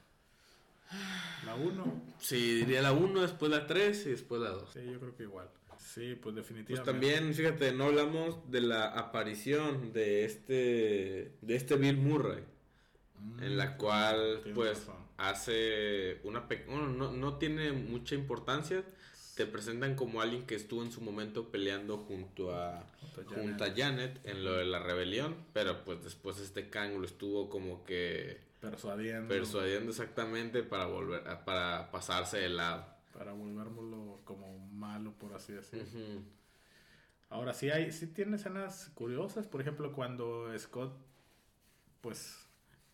La 1.46 1.56
1. 1.56 2.02
Sí, 2.20 2.56
diría 2.60 2.82
la 2.82 2.94
1, 2.94 3.22
después 3.22 3.52
la 3.52 3.68
3 3.68 4.06
y 4.08 4.10
después 4.12 4.42
la 4.42 4.50
2. 4.50 4.70
Sí, 4.74 4.80
yo 4.86 5.00
creo 5.00 5.16
que 5.16 5.24
igual. 5.24 5.50
Sí, 5.78 6.12
pues 6.16 6.22
Pues 6.22 6.36
definitivamente. 6.36 6.92
también, 6.92 7.34
fíjate, 7.34 7.72
no 7.74 7.86
hablamos 7.86 8.50
de 8.52 8.62
la 8.62 8.88
aparición 8.98 9.94
de 9.94 10.26
este 10.26 11.32
de 11.42 11.56
este 11.56 11.76
Bill 11.76 11.98
Murray, 11.98 12.44
Mm, 13.20 13.44
en 13.44 13.58
la 13.58 13.78
cual 13.78 14.42
pues 14.54 14.80
razón. 14.80 14.96
hace 15.18 16.20
una 16.24 16.48
pe- 16.48 16.66
bueno, 16.68 16.88
no, 16.90 17.12
no 17.12 17.38
tiene 17.38 17.72
mucha 17.72 18.14
importancia. 18.16 18.84
Te 19.38 19.46
presentan 19.46 19.96
como 19.96 20.20
alguien 20.20 20.46
que 20.48 20.56
estuvo 20.56 20.82
en 20.84 20.92
su 20.92 21.00
momento 21.00 21.50
peleando 21.52 21.98
junto 22.00 22.54
a 22.56 22.84
Junto 23.00 23.22
a 23.22 23.24
Janet. 23.24 23.40
junto 23.50 23.64
a 23.64 23.68
Janet 23.76 24.20
en 24.26 24.44
lo 24.44 24.54
de 24.54 24.66
la 24.66 24.80
rebelión, 24.80 25.36
pero 25.54 25.86
pues 25.86 26.04
después 26.04 26.40
este 26.40 26.70
Kang 26.70 26.98
lo 26.98 27.06
estuvo 27.06 27.48
como 27.50 27.84
que 27.86 28.42
Persuadiendo. 28.60 29.28
persuadiendo 29.30 29.92
exactamente 29.92 30.64
para 30.64 30.88
volver 30.88 31.28
a- 31.28 31.46
para 31.46 31.92
pasarse 31.92 32.38
de 32.40 32.50
lado. 32.50 32.86
Para 33.14 33.32
volvérmelo 33.34 34.20
como 34.26 34.58
malo, 34.70 35.14
por 35.14 35.34
así 35.36 35.54
decirlo. 35.54 35.86
Ahora 37.30 37.54
sí 37.54 37.70
hay, 37.70 37.92
sí 37.92 38.08
tiene 38.08 38.38
escenas 38.38 38.90
curiosas, 38.96 39.46
por 39.48 39.62
ejemplo 39.62 39.92
cuando 39.94 40.52
Scott, 40.58 40.94
pues, 42.02 42.47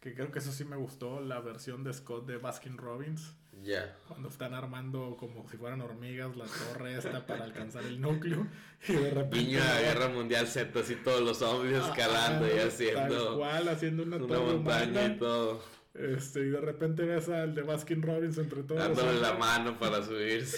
que 0.03 0.13
creo 0.13 0.31
que 0.31 0.39
eso 0.39 0.51
sí 0.51 0.65
me 0.65 0.75
gustó, 0.75 1.21
la 1.21 1.39
versión 1.39 1.83
de 1.85 1.93
Scott 1.93 2.25
de 2.27 2.35
Baskin 2.37 2.77
Robbins, 2.77 3.35
Ya. 3.63 3.95
cuando 4.09 4.27
están 4.27 4.53
armando 4.53 5.15
como 5.17 5.47
si 5.49 5.55
fueran 5.55 5.79
hormigas 5.79 6.35
la 6.35 6.43
torre 6.45 6.97
esta 6.97 7.25
para 7.25 7.45
alcanzar 7.45 7.85
el 7.85 8.01
núcleo 8.01 8.45
y 8.89 8.91
de 8.93 9.09
repente... 9.11 9.37
Guiño 9.37 9.61
a 9.63 9.65
la 9.65 9.81
Guerra 9.81 10.09
Mundial 10.09 10.45
Z, 10.47 10.77
así 10.77 10.95
todos 10.97 11.21
los 11.21 11.37
zombies 11.37 11.77
escalando 11.77 12.45
y 12.47 12.51
Ah, 12.51 12.55
Tal 12.57 12.67
haciendo 12.67 13.37
cual, 13.37 13.67
haciendo 13.69 14.03
una, 14.03 14.17
una 14.17 14.27
torre 14.27 14.53
montaña 14.53 14.91
humana. 14.91 15.05
y 15.15 15.17
todo, 15.17 15.63
Este, 15.93 16.39
y 16.41 16.49
de 16.49 16.59
repente 16.59 17.05
ves 17.05 17.29
al 17.29 17.55
de 17.55 17.61
Baskin 17.61 18.01
Robbins 18.01 18.37
entre 18.37 18.63
todos. 18.63 18.81
dándole 18.81 19.21
la 19.21 19.33
mano 19.35 19.79
para 19.79 20.03
subirse. 20.03 20.57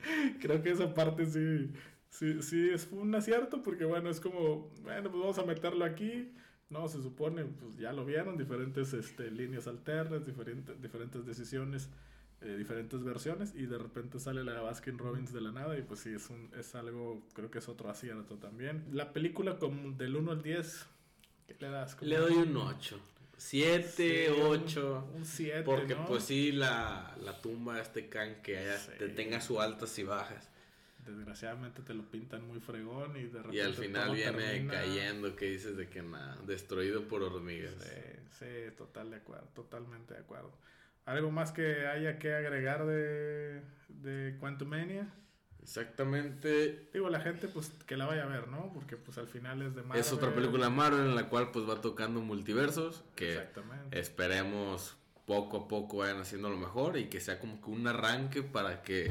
Creo 0.40 0.62
que 0.62 0.70
esa 0.72 0.92
parte 0.92 1.24
sí, 1.24 1.72
sí, 2.10 2.42
sí 2.42 2.68
es 2.70 2.88
un 2.92 3.14
acierto 3.14 3.62
porque 3.62 3.86
bueno, 3.86 4.10
es 4.10 4.20
como, 4.20 4.70
bueno, 4.82 5.10
pues 5.10 5.20
vamos 5.22 5.38
a 5.38 5.44
meterlo 5.44 5.84
aquí. 5.84 6.32
No, 6.68 6.88
se 6.88 7.00
supone, 7.00 7.44
pues 7.44 7.76
ya 7.76 7.92
lo 7.92 8.04
vieron, 8.04 8.36
diferentes 8.36 8.92
este, 8.92 9.30
líneas 9.30 9.68
alternas, 9.68 10.26
diferentes, 10.26 10.80
diferentes 10.82 11.24
decisiones, 11.24 11.88
eh, 12.40 12.56
diferentes 12.58 13.04
versiones 13.04 13.54
y 13.54 13.66
de 13.66 13.78
repente 13.78 14.18
sale 14.18 14.42
la 14.42 14.54
de 14.54 14.60
Baskin 14.60 14.98
Robbins 14.98 15.32
de 15.32 15.40
la 15.42 15.52
nada 15.52 15.78
y 15.78 15.82
pues 15.82 16.00
sí, 16.00 16.12
es, 16.12 16.28
un, 16.28 16.50
es 16.58 16.74
algo, 16.74 17.22
creo 17.34 17.50
que 17.52 17.60
es 17.60 17.68
otro 17.68 17.88
acierto 17.88 18.36
también. 18.36 18.84
La 18.92 19.12
película 19.12 19.58
como 19.58 19.92
del 19.92 20.16
1 20.16 20.32
al 20.32 20.42
10, 20.42 20.86
¿qué 21.46 21.56
le 21.60 21.70
das? 21.70 21.94
Como- 21.94 22.08
Le 22.08 22.16
doy 22.18 22.32
un 22.34 22.56
8. 22.56 22.98
7, 23.36 24.26
Sí, 24.26 24.32
un- 24.40 24.46
8. 24.64 25.08
Un 25.14 25.24
7, 25.24 25.62
Porque 25.62 25.94
¿no? 25.94 26.04
pues 26.06 26.24
sí, 26.24 26.50
la, 26.50 27.16
la 27.22 27.40
tumba 27.40 27.76
de 27.76 27.82
este 27.82 28.08
can 28.08 28.42
que 28.42 28.58
haya, 28.58 28.76
Sí. 28.78 28.90
te 28.98 29.08
tenga 29.10 29.40
sus 29.40 29.58
altas 29.58 29.96
y 30.00 30.02
bajas. 30.02 30.48
Desgraciadamente 31.06 31.82
te 31.82 31.94
lo 31.94 32.02
pintan 32.10 32.46
muy 32.46 32.60
fregón 32.60 33.16
y 33.16 33.24
de 33.24 33.38
repente 33.38 33.56
Y 33.56 33.60
al 33.60 33.74
final 33.74 34.14
viene 34.14 34.32
termina- 34.32 34.72
cayendo 34.74 35.36
que 35.36 35.46
dices 35.50 35.76
de 35.76 35.88
que 35.88 36.02
nada, 36.02 36.36
destruido 36.46 37.06
por 37.08 37.22
hormigas. 37.22 37.74
Sí, 37.78 38.20
sí, 38.38 38.74
total 38.76 39.10
de 39.10 39.16
acuerdo, 39.16 39.46
totalmente 39.54 40.14
de 40.14 40.20
acuerdo. 40.20 40.52
¿Algo 41.04 41.30
más 41.30 41.52
que 41.52 41.86
haya 41.86 42.18
que 42.18 42.34
agregar 42.34 42.84
de, 42.86 43.62
de 43.88 44.36
Quantumania? 44.40 45.06
Exactamente. 45.62 46.88
Digo, 46.92 47.10
la 47.10 47.20
gente 47.20 47.48
pues 47.48 47.70
que 47.86 47.96
la 47.96 48.06
vaya 48.06 48.24
a 48.24 48.26
ver, 48.26 48.48
¿no? 48.48 48.72
Porque 48.72 48.96
pues 48.96 49.18
al 49.18 49.28
final 49.28 49.62
es 49.62 49.74
de 49.74 49.82
Marvel. 49.82 50.00
Es 50.00 50.12
otra 50.12 50.34
película 50.34 50.70
Marvel 50.70 51.00
en 51.02 51.14
la 51.14 51.28
cual 51.28 51.50
pues 51.52 51.68
va 51.68 51.80
tocando 51.80 52.20
multiversos 52.20 53.04
que 53.14 53.32
Exactamente. 53.32 53.98
esperemos 54.00 54.96
poco 55.26 55.56
a 55.58 55.68
poco 55.68 55.98
vayan 55.98 56.18
haciendo 56.20 56.48
lo 56.50 56.56
mejor 56.56 56.96
y 56.96 57.06
que 57.08 57.20
sea 57.20 57.38
como 57.40 57.60
que 57.60 57.70
un 57.70 57.86
arranque 57.86 58.42
para 58.42 58.82
que 58.82 59.10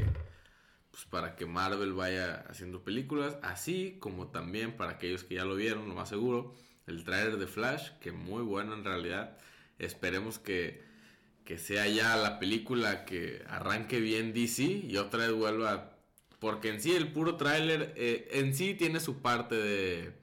pues 0.95 1.07
para 1.09 1.35
que 1.35 1.45
Marvel 1.45 1.91
vaya 1.91 2.45
haciendo 2.47 2.81
películas, 2.81 3.37
así 3.41 3.97
como 3.99 4.29
también 4.29 4.77
para 4.77 4.93
aquellos 4.93 5.25
que 5.25 5.35
ya 5.35 5.43
lo 5.43 5.55
vieron, 5.55 5.89
lo 5.89 5.93
más 5.93 6.07
seguro, 6.07 6.53
el 6.87 7.03
trailer 7.03 7.37
de 7.37 7.47
Flash, 7.47 7.89
que 7.99 8.13
muy 8.13 8.43
bueno 8.43 8.73
en 8.73 8.85
realidad. 8.85 9.37
Esperemos 9.77 10.39
que, 10.39 10.81
que 11.43 11.57
sea 11.57 11.85
ya 11.87 12.15
la 12.15 12.39
película 12.39 13.03
que 13.03 13.43
arranque 13.49 13.99
bien 13.99 14.33
DC 14.33 14.63
y 14.63 14.95
otra 14.95 15.27
vez 15.27 15.33
vuelva 15.33 15.97
porque 16.39 16.69
en 16.69 16.81
sí 16.81 16.95
el 16.95 17.11
puro 17.11 17.35
tráiler 17.35 17.93
eh, 17.97 18.29
en 18.31 18.55
sí 18.55 18.73
tiene 18.73 19.01
su 19.01 19.21
parte 19.21 19.55
de 19.55 20.13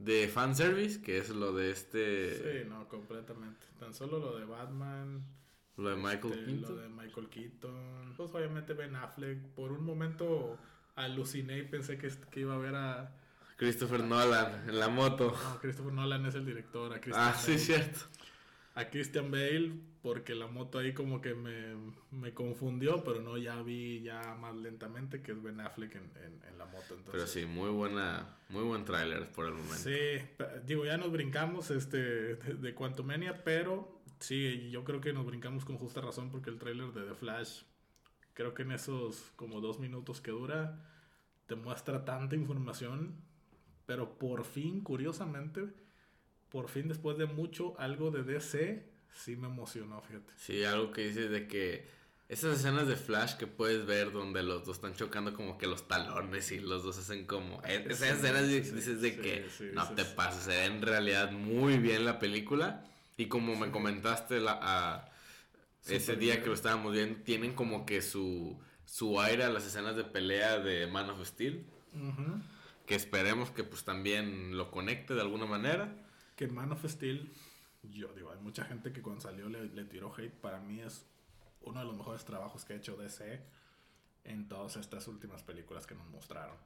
de 0.00 0.28
fanservice, 0.28 1.02
que 1.02 1.18
es 1.18 1.28
lo 1.28 1.52
de 1.52 1.70
este... 1.70 2.62
Sí, 2.62 2.68
no, 2.68 2.88
completamente. 2.88 3.66
Tan 3.78 3.94
solo 3.94 4.18
lo 4.18 4.38
de 4.38 4.46
Batman. 4.46 5.22
Lo 5.80 5.90
de 5.90 5.96
Michael 5.96 6.32
este, 6.32 6.44
Keaton. 6.44 6.76
Lo 6.76 6.82
de 6.82 6.88
Michael 6.88 7.28
Keaton. 7.28 8.14
Pues 8.16 8.34
obviamente 8.34 8.74
Ben 8.74 8.94
Affleck. 8.96 9.38
Por 9.54 9.72
un 9.72 9.84
momento 9.84 10.58
aluciné 10.94 11.58
y 11.58 11.62
pensé 11.62 11.96
que, 11.96 12.10
que 12.30 12.40
iba 12.40 12.54
a 12.54 12.58
ver 12.58 12.74
a... 12.74 13.16
Christopher 13.56 14.04
Nolan 14.04 14.68
en 14.68 14.78
la 14.78 14.88
moto. 14.88 15.34
No, 15.42 15.58
Christopher 15.60 15.92
Nolan 15.92 16.26
es 16.26 16.34
el 16.34 16.46
director. 16.46 16.92
A 16.92 17.00
Ah, 17.14 17.34
sí, 17.34 17.58
cierto. 17.58 18.00
A 18.74 18.88
Christian 18.88 19.30
Bale, 19.30 19.72
porque 20.02 20.34
la 20.34 20.46
moto 20.46 20.78
ahí 20.78 20.94
como 20.94 21.20
que 21.20 21.34
me, 21.34 21.74
me, 22.10 22.32
confundió, 22.32 23.02
pero 23.04 23.20
no, 23.20 23.36
ya 23.36 23.60
vi 23.60 24.00
ya 24.02 24.34
más 24.40 24.54
lentamente 24.56 25.20
que 25.20 25.32
es 25.32 25.42
Ben 25.42 25.60
Affleck 25.60 25.94
en, 25.96 26.10
en, 26.24 26.40
en 26.48 26.58
la 26.58 26.64
moto. 26.66 26.94
Entonces, 26.94 27.10
pero 27.10 27.26
sí, 27.26 27.44
muy 27.44 27.70
buena, 27.70 28.36
muy 28.48 28.62
buen 28.62 28.84
tráiler 28.84 29.30
por 29.32 29.46
el 29.46 29.52
momento. 29.52 29.76
Sí, 29.76 30.22
digo, 30.64 30.86
ya 30.86 30.96
nos 30.96 31.10
brincamos 31.10 31.70
este 31.70 31.98
de, 31.98 32.54
de 32.54 32.74
Quantumania, 32.74 33.42
pero 33.44 33.99
sí, 34.20 34.70
yo 34.70 34.84
creo 34.84 35.00
que 35.00 35.12
nos 35.12 35.26
brincamos 35.26 35.64
con 35.64 35.76
justa 35.76 36.00
razón 36.00 36.30
porque 36.30 36.50
el 36.50 36.58
tráiler 36.58 36.92
de 36.92 37.02
The 37.02 37.14
Flash, 37.14 37.62
creo 38.34 38.54
que 38.54 38.62
en 38.62 38.72
esos 38.72 39.32
como 39.36 39.60
dos 39.60 39.80
minutos 39.80 40.20
que 40.20 40.30
dura, 40.30 40.78
te 41.46 41.56
muestra 41.56 42.04
tanta 42.04 42.36
información, 42.36 43.16
pero 43.86 44.18
por 44.18 44.44
fin, 44.44 44.82
curiosamente, 44.82 45.68
por 46.50 46.68
fin 46.68 46.88
después 46.88 47.18
de 47.18 47.26
mucho, 47.26 47.78
algo 47.78 48.10
de 48.10 48.22
DC 48.22 48.88
sí 49.12 49.36
me 49.36 49.48
emocionó, 49.48 50.00
fíjate. 50.02 50.32
Sí, 50.36 50.64
algo 50.64 50.92
que 50.92 51.08
dices 51.08 51.30
de 51.30 51.48
que 51.48 51.88
esas 52.28 52.60
escenas 52.60 52.86
de 52.86 52.94
Flash 52.94 53.34
que 53.34 53.48
puedes 53.48 53.86
ver 53.86 54.12
donde 54.12 54.44
los 54.44 54.64
dos 54.64 54.76
están 54.76 54.94
chocando 54.94 55.34
como 55.34 55.58
que 55.58 55.66
los 55.66 55.88
talones 55.88 56.52
y 56.52 56.60
los 56.60 56.84
dos 56.84 56.96
hacen 56.98 57.26
como... 57.26 57.60
Esas 57.64 57.98
sí, 57.98 58.04
escenas 58.04 58.46
sí, 58.46 58.60
dices 58.60 59.00
de 59.00 59.10
sí, 59.10 59.16
que 59.16 59.72
no 59.72 59.88
te 59.88 60.04
pases, 60.04 60.44
se 60.44 60.50
ve 60.50 60.64
en 60.66 60.80
realidad 60.80 61.32
muy 61.32 61.78
bien 61.78 62.04
la 62.04 62.20
película 62.20 62.86
y 63.20 63.28
como 63.28 63.56
me 63.56 63.70
comentaste 63.70 64.40
la, 64.40 64.58
a, 64.60 65.10
ese 65.86 66.16
día 66.16 66.34
bien. 66.34 66.42
que 66.42 66.48
lo 66.48 66.54
estábamos 66.54 66.92
viendo, 66.92 67.22
tienen 67.22 67.54
como 67.54 67.84
que 67.84 68.02
su, 68.02 68.58
su 68.84 69.20
aire 69.20 69.44
a 69.44 69.50
las 69.50 69.66
escenas 69.66 69.96
de 69.96 70.04
pelea 70.04 70.58
de 70.58 70.86
Man 70.86 71.10
of 71.10 71.26
Steel. 71.26 71.66
Uh 71.92 71.98
-huh. 71.98 72.42
Que 72.86 72.94
esperemos 72.94 73.50
que 73.50 73.62
pues 73.64 73.84
también 73.84 74.56
lo 74.56 74.70
conecte 74.70 75.14
de 75.14 75.20
alguna 75.20 75.46
manera 75.46 75.94
que 76.40 76.48
Man 76.48 76.72
of 76.72 76.82
Steel, 76.86 77.30
yo 77.82 78.14
digo, 78.14 78.32
hay 78.32 78.38
mucha 78.38 78.64
gente 78.64 78.94
que 78.94 79.02
cuando 79.02 79.20
salió 79.20 79.50
le, 79.50 79.66
le, 79.66 79.84
tiró 79.84 80.10
hate. 80.16 80.32
Para 80.32 80.58
mí 80.58 80.80
es 80.80 81.04
uno 81.60 81.80
de 81.80 81.84
los 81.84 81.94
mejores 81.94 82.24
trabajos 82.24 82.64
que 82.64 82.72
ha 82.72 82.76
hecho 82.76 82.96
DC 82.96 83.42
en 84.24 84.48
todas 84.48 84.76
estas 84.76 85.06
últimas 85.06 85.42
películas 85.42 85.86
que 85.86 85.94
nos 85.94 86.08
mostraron. 86.08 86.56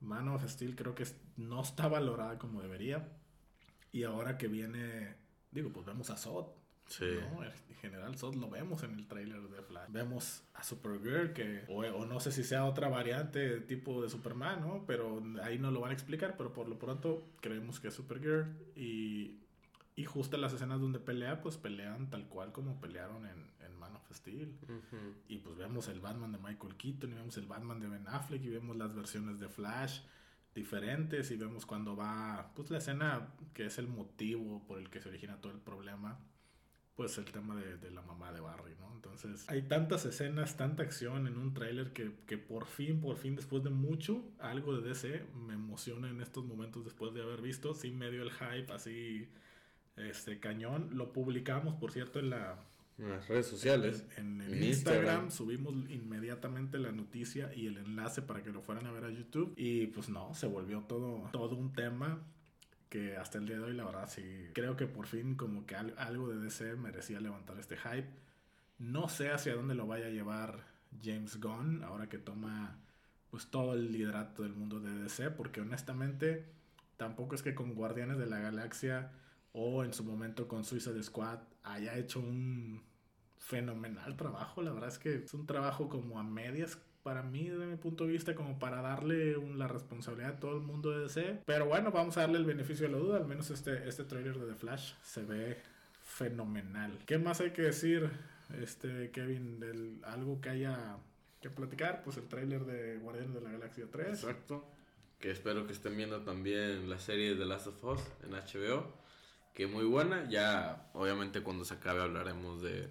Man 0.00 0.28
of 0.28 0.46
Steel 0.46 0.76
creo 0.76 0.94
que 0.94 1.06
no 1.38 1.62
está 1.62 1.88
valorada 1.88 2.36
como 2.36 2.60
debería. 2.60 3.08
Y 3.92 4.02
ahora 4.02 4.36
que 4.36 4.48
viene, 4.48 5.16
digo, 5.50 5.70
pues 5.72 5.86
vemos 5.86 6.10
a 6.10 6.16
Zod. 6.16 6.46
Sí. 6.86 7.04
¿no? 7.04 7.44
En 7.44 7.76
general, 7.82 8.16
Zod 8.16 8.34
lo 8.36 8.48
vemos 8.48 8.82
en 8.82 8.94
el 8.94 9.06
tráiler 9.06 9.42
de 9.42 9.62
Flash. 9.62 9.90
Vemos 9.90 10.42
a 10.54 10.62
Supergirl, 10.62 11.34
que, 11.34 11.64
o, 11.68 11.80
o, 11.80 12.06
no 12.06 12.18
sé 12.18 12.32
si 12.32 12.42
sea 12.42 12.64
otra 12.64 12.88
variante 12.88 13.60
tipo 13.60 14.02
de 14.02 14.08
Superman, 14.08 14.62
¿no? 14.62 14.84
Pero 14.86 15.22
ahí 15.42 15.58
no 15.58 15.70
lo 15.70 15.80
van 15.80 15.90
a 15.90 15.94
explicar, 15.94 16.36
pero 16.38 16.52
por 16.54 16.66
lo 16.66 16.78
pronto 16.78 17.28
creemos 17.40 17.78
que 17.78 17.88
es 17.88 17.94
Supergirl. 17.94 18.56
Y, 18.74 19.38
y 19.96 20.04
justo 20.04 20.36
en 20.36 20.42
las 20.42 20.54
escenas 20.54 20.80
donde 20.80 20.98
pelea, 20.98 21.42
pues 21.42 21.58
pelean 21.58 22.08
tal 22.08 22.26
cual 22.26 22.52
como 22.52 22.80
pelearon 22.80 23.26
en, 23.26 23.50
en 23.60 23.76
Man 23.78 23.94
of 23.94 24.10
Steel. 24.10 24.56
Uh 24.62 24.72
-huh. 24.72 25.14
Y 25.28 25.38
pues 25.38 25.56
vemos 25.56 25.88
el 25.88 26.00
Batman 26.00 26.32
de 26.32 26.38
Michael 26.38 26.74
Keaton, 26.76 27.10
y 27.10 27.14
vemos 27.14 27.36
el 27.36 27.46
Batman 27.46 27.80
de 27.80 27.88
Ben 27.88 28.08
Affleck, 28.08 28.42
y 28.42 28.48
vemos 28.48 28.76
las 28.76 28.94
versiones 28.94 29.40
de 29.40 29.48
Flash 29.50 30.00
diferentes, 30.58 31.30
y 31.30 31.36
vemos 31.36 31.66
cuando 31.66 31.96
va, 31.96 32.52
pues 32.54 32.70
la 32.70 32.78
escena 32.78 33.28
que 33.54 33.66
es 33.66 33.78
el 33.78 33.88
motivo 33.88 34.62
por 34.66 34.78
el 34.78 34.90
que 34.90 35.00
se 35.00 35.08
origina 35.08 35.40
todo 35.40 35.52
el 35.52 35.60
problema 35.60 36.18
pues 36.98 37.16
el 37.16 37.26
tema 37.26 37.54
de, 37.54 37.90
la 37.92 38.02
mamá 38.02 38.32
de 38.32 38.40
Barry, 38.40 38.74
¿no? 38.80 38.92
Entonces 38.92 39.48
hay 39.48 39.62
tantas 39.62 40.04
escenas, 40.04 40.56
tanta 40.56 40.82
acción 40.82 41.28
en 41.28 41.38
un 41.38 41.54
tráiler 41.54 41.92
que, 41.92 42.10
que, 42.26 42.38
por 42.38 42.66
fin, 42.66 43.00
por 43.00 43.16
fin, 43.16 43.36
después 43.36 43.62
de 43.62 43.70
mucho, 43.70 44.24
algo 44.40 44.76
de 44.76 44.88
DC 44.88 45.24
me 45.46 45.54
emociona 45.54 46.10
en 46.10 46.20
estos 46.20 46.44
momentos 46.44 46.84
después 46.84 47.14
de 47.14 47.22
haber 47.22 47.40
visto, 47.40 47.72
sin 47.72 47.96
medio 47.96 48.24
el 48.24 48.32
hype, 48.32 48.72
así, 48.72 49.28
este, 49.94 50.40
cañón. 50.40 50.90
Lo 50.98 51.12
publicamos, 51.12 51.76
por 51.76 51.92
cierto, 51.92 52.18
en 52.18 52.30
la... 52.30 52.64
En 52.98 53.10
las 53.10 53.28
redes 53.28 53.46
sociales. 53.46 54.04
En, 54.16 54.40
en, 54.40 54.52
en 54.52 54.64
Instagram. 54.64 54.66
Instagram. 54.66 55.30
subimos 55.30 55.74
inmediatamente 55.88 56.78
la 56.78 56.92
noticia 56.92 57.54
y 57.54 57.66
el 57.66 57.78
enlace 57.78 58.22
para 58.22 58.42
que 58.42 58.50
lo 58.50 58.60
fueran 58.60 58.86
a 58.86 58.92
ver 58.92 59.04
a 59.04 59.10
YouTube. 59.10 59.54
Y 59.56 59.86
pues 59.88 60.08
no, 60.08 60.34
se 60.34 60.46
volvió 60.46 60.80
todo, 60.82 61.28
todo 61.32 61.54
un 61.56 61.72
tema 61.72 62.20
que 62.88 63.16
hasta 63.16 63.38
el 63.38 63.46
día 63.46 63.58
de 63.58 63.64
hoy 63.64 63.74
la 63.74 63.84
verdad 63.84 64.08
sí 64.08 64.22
creo 64.54 64.76
que 64.76 64.86
por 64.86 65.06
fin 65.06 65.34
como 65.34 65.66
que 65.66 65.76
algo 65.76 66.28
de 66.30 66.38
DC 66.38 66.76
merecía 66.76 67.20
levantar 67.20 67.58
este 67.58 67.76
hype. 67.76 68.08
No 68.78 69.08
sé 69.08 69.30
hacia 69.30 69.54
dónde 69.54 69.74
lo 69.74 69.86
vaya 69.86 70.06
a 70.06 70.10
llevar 70.10 70.64
James 71.02 71.40
Gunn 71.40 71.82
ahora 71.84 72.08
que 72.08 72.18
toma 72.18 72.78
pues 73.30 73.48
todo 73.48 73.74
el 73.74 73.92
liderato 73.92 74.42
del 74.42 74.54
mundo 74.54 74.80
de 74.80 74.90
DC 75.02 75.30
porque 75.32 75.60
honestamente 75.60 76.46
tampoco 76.96 77.34
es 77.34 77.42
que 77.42 77.54
con 77.54 77.74
Guardianes 77.74 78.18
de 78.18 78.26
la 78.26 78.38
Galaxia 78.38 79.12
o 79.52 79.84
en 79.84 79.92
su 79.92 80.04
momento 80.04 80.48
con 80.48 80.64
Suicide 80.64 81.02
Squad 81.02 81.40
haya 81.62 81.96
hecho 81.98 82.20
un 82.20 82.82
fenomenal 83.38 84.16
trabajo, 84.16 84.62
la 84.62 84.72
verdad 84.72 84.88
es 84.88 84.98
que 84.98 85.14
es 85.24 85.34
un 85.34 85.46
trabajo 85.46 85.88
como 85.88 86.18
a 86.18 86.22
medias 86.22 86.78
para 87.02 87.22
mí, 87.22 87.48
desde 87.48 87.64
mi 87.64 87.76
punto 87.76 88.04
de 88.04 88.12
vista, 88.12 88.34
como 88.34 88.58
para 88.58 88.82
darle 88.82 89.36
la 89.54 89.66
responsabilidad 89.66 90.32
a 90.32 90.40
todo 90.40 90.56
el 90.56 90.60
mundo 90.60 90.90
de 90.90 91.04
DC. 91.04 91.42
Pero 91.46 91.66
bueno, 91.66 91.90
vamos 91.90 92.18
a 92.18 92.20
darle 92.20 92.38
el 92.38 92.44
beneficio 92.44 92.86
de 92.86 92.92
la 92.92 92.98
duda. 92.98 93.16
Al 93.16 93.26
menos 93.26 93.50
este, 93.50 93.88
este 93.88 94.04
trailer 94.04 94.38
de 94.38 94.46
The 94.52 94.54
Flash 94.54 94.92
se 95.02 95.22
ve 95.22 95.56
fenomenal. 96.02 96.98
¿Qué 97.06 97.16
más 97.16 97.40
hay 97.40 97.52
que 97.52 97.62
decir, 97.62 98.10
este 98.60 99.10
Kevin, 99.10 100.02
algo 100.04 100.40
que 100.42 100.50
haya 100.50 100.98
que 101.40 101.48
platicar? 101.48 102.02
Pues 102.02 102.18
el 102.18 102.28
trailer 102.28 102.66
de 102.66 102.98
Guardianes 102.98 103.32
de 103.32 103.40
la 103.40 103.52
Galaxia 103.52 103.86
3. 103.90 104.08
Exacto. 104.08 104.68
Que 105.18 105.30
espero 105.30 105.66
que 105.66 105.72
estén 105.72 105.96
viendo 105.96 106.22
también 106.22 106.90
la 106.90 106.98
serie 106.98 107.30
de 107.30 107.36
The 107.36 107.46
Last 107.46 107.68
of 107.68 107.84
Us 107.84 108.00
en 108.22 108.32
HBO. 108.32 108.92
Que 109.54 109.66
muy 109.66 109.84
buena. 109.84 110.28
Ya, 110.28 110.90
obviamente, 110.92 111.42
cuando 111.42 111.64
se 111.64 111.74
acabe 111.74 112.02
hablaremos 112.02 112.60
de 112.60 112.90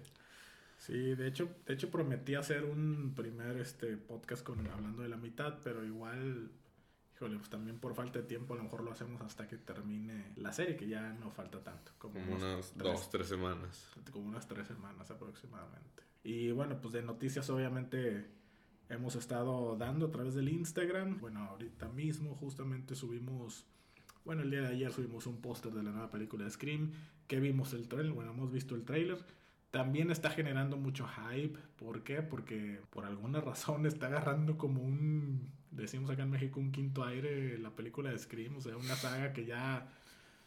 Sí, 0.78 1.14
de 1.14 1.26
hecho, 1.26 1.48
de 1.66 1.74
hecho 1.74 1.90
prometí 1.90 2.36
hacer 2.36 2.64
un 2.64 3.12
primer 3.14 3.58
este 3.58 3.96
podcast 3.96 4.44
con 4.44 4.66
hablando 4.68 5.02
de 5.02 5.08
la 5.08 5.16
mitad, 5.16 5.58
pero 5.62 5.84
igual, 5.84 6.50
híjole, 7.14 7.36
pues 7.36 7.50
también 7.50 7.78
por 7.78 7.94
falta 7.94 8.20
de 8.20 8.24
tiempo 8.26 8.54
a 8.54 8.56
lo 8.56 8.62
mejor 8.62 8.84
lo 8.84 8.92
hacemos 8.92 9.20
hasta 9.20 9.48
que 9.48 9.58
termine 9.58 10.32
la 10.36 10.52
serie, 10.52 10.76
que 10.76 10.88
ya 10.88 11.12
no 11.14 11.30
falta 11.30 11.62
tanto. 11.62 11.92
Como, 11.98 12.14
como 12.14 12.36
unas 12.36 12.72
tres, 12.72 12.78
dos, 12.78 13.10
tres 13.10 13.26
semanas. 13.26 13.90
Como 14.12 14.28
unas 14.28 14.46
tres 14.46 14.68
semanas 14.68 15.10
aproximadamente. 15.10 16.04
Y 16.22 16.52
bueno, 16.52 16.80
pues 16.80 16.94
de 16.94 17.02
noticias 17.02 17.50
obviamente 17.50 18.28
hemos 18.88 19.16
estado 19.16 19.76
dando 19.76 20.06
a 20.06 20.10
través 20.12 20.34
del 20.34 20.48
Instagram. 20.48 21.18
Bueno, 21.20 21.40
ahorita 21.40 21.88
mismo 21.88 22.36
justamente 22.36 22.94
subimos, 22.94 23.66
bueno, 24.24 24.42
el 24.42 24.50
día 24.50 24.62
de 24.62 24.68
ayer 24.68 24.92
subimos 24.92 25.26
un 25.26 25.40
póster 25.40 25.72
de 25.72 25.82
la 25.82 25.90
nueva 25.90 26.10
película 26.10 26.44
de 26.44 26.50
Scream, 26.50 26.92
que 27.26 27.40
vimos 27.40 27.72
el 27.74 27.88
trailer, 27.88 28.12
bueno, 28.12 28.30
hemos 28.30 28.52
visto 28.52 28.76
el 28.76 28.84
trailer 28.84 29.18
también 29.70 30.10
está 30.10 30.30
generando 30.30 30.76
mucho 30.76 31.06
hype. 31.06 31.58
¿Por 31.76 32.02
qué? 32.02 32.22
Porque 32.22 32.80
por 32.90 33.04
alguna 33.04 33.40
razón 33.40 33.86
está 33.86 34.06
agarrando 34.06 34.56
como 34.56 34.82
un, 34.82 35.50
decimos 35.70 36.10
acá 36.10 36.22
en 36.22 36.30
México, 36.30 36.60
un 36.60 36.72
quinto 36.72 37.04
aire 37.04 37.58
la 37.58 37.70
película 37.70 38.10
de 38.10 38.18
Scream. 38.18 38.56
O 38.56 38.60
sea, 38.60 38.76
una 38.76 38.96
saga 38.96 39.32
que 39.32 39.44
ya 39.44 39.88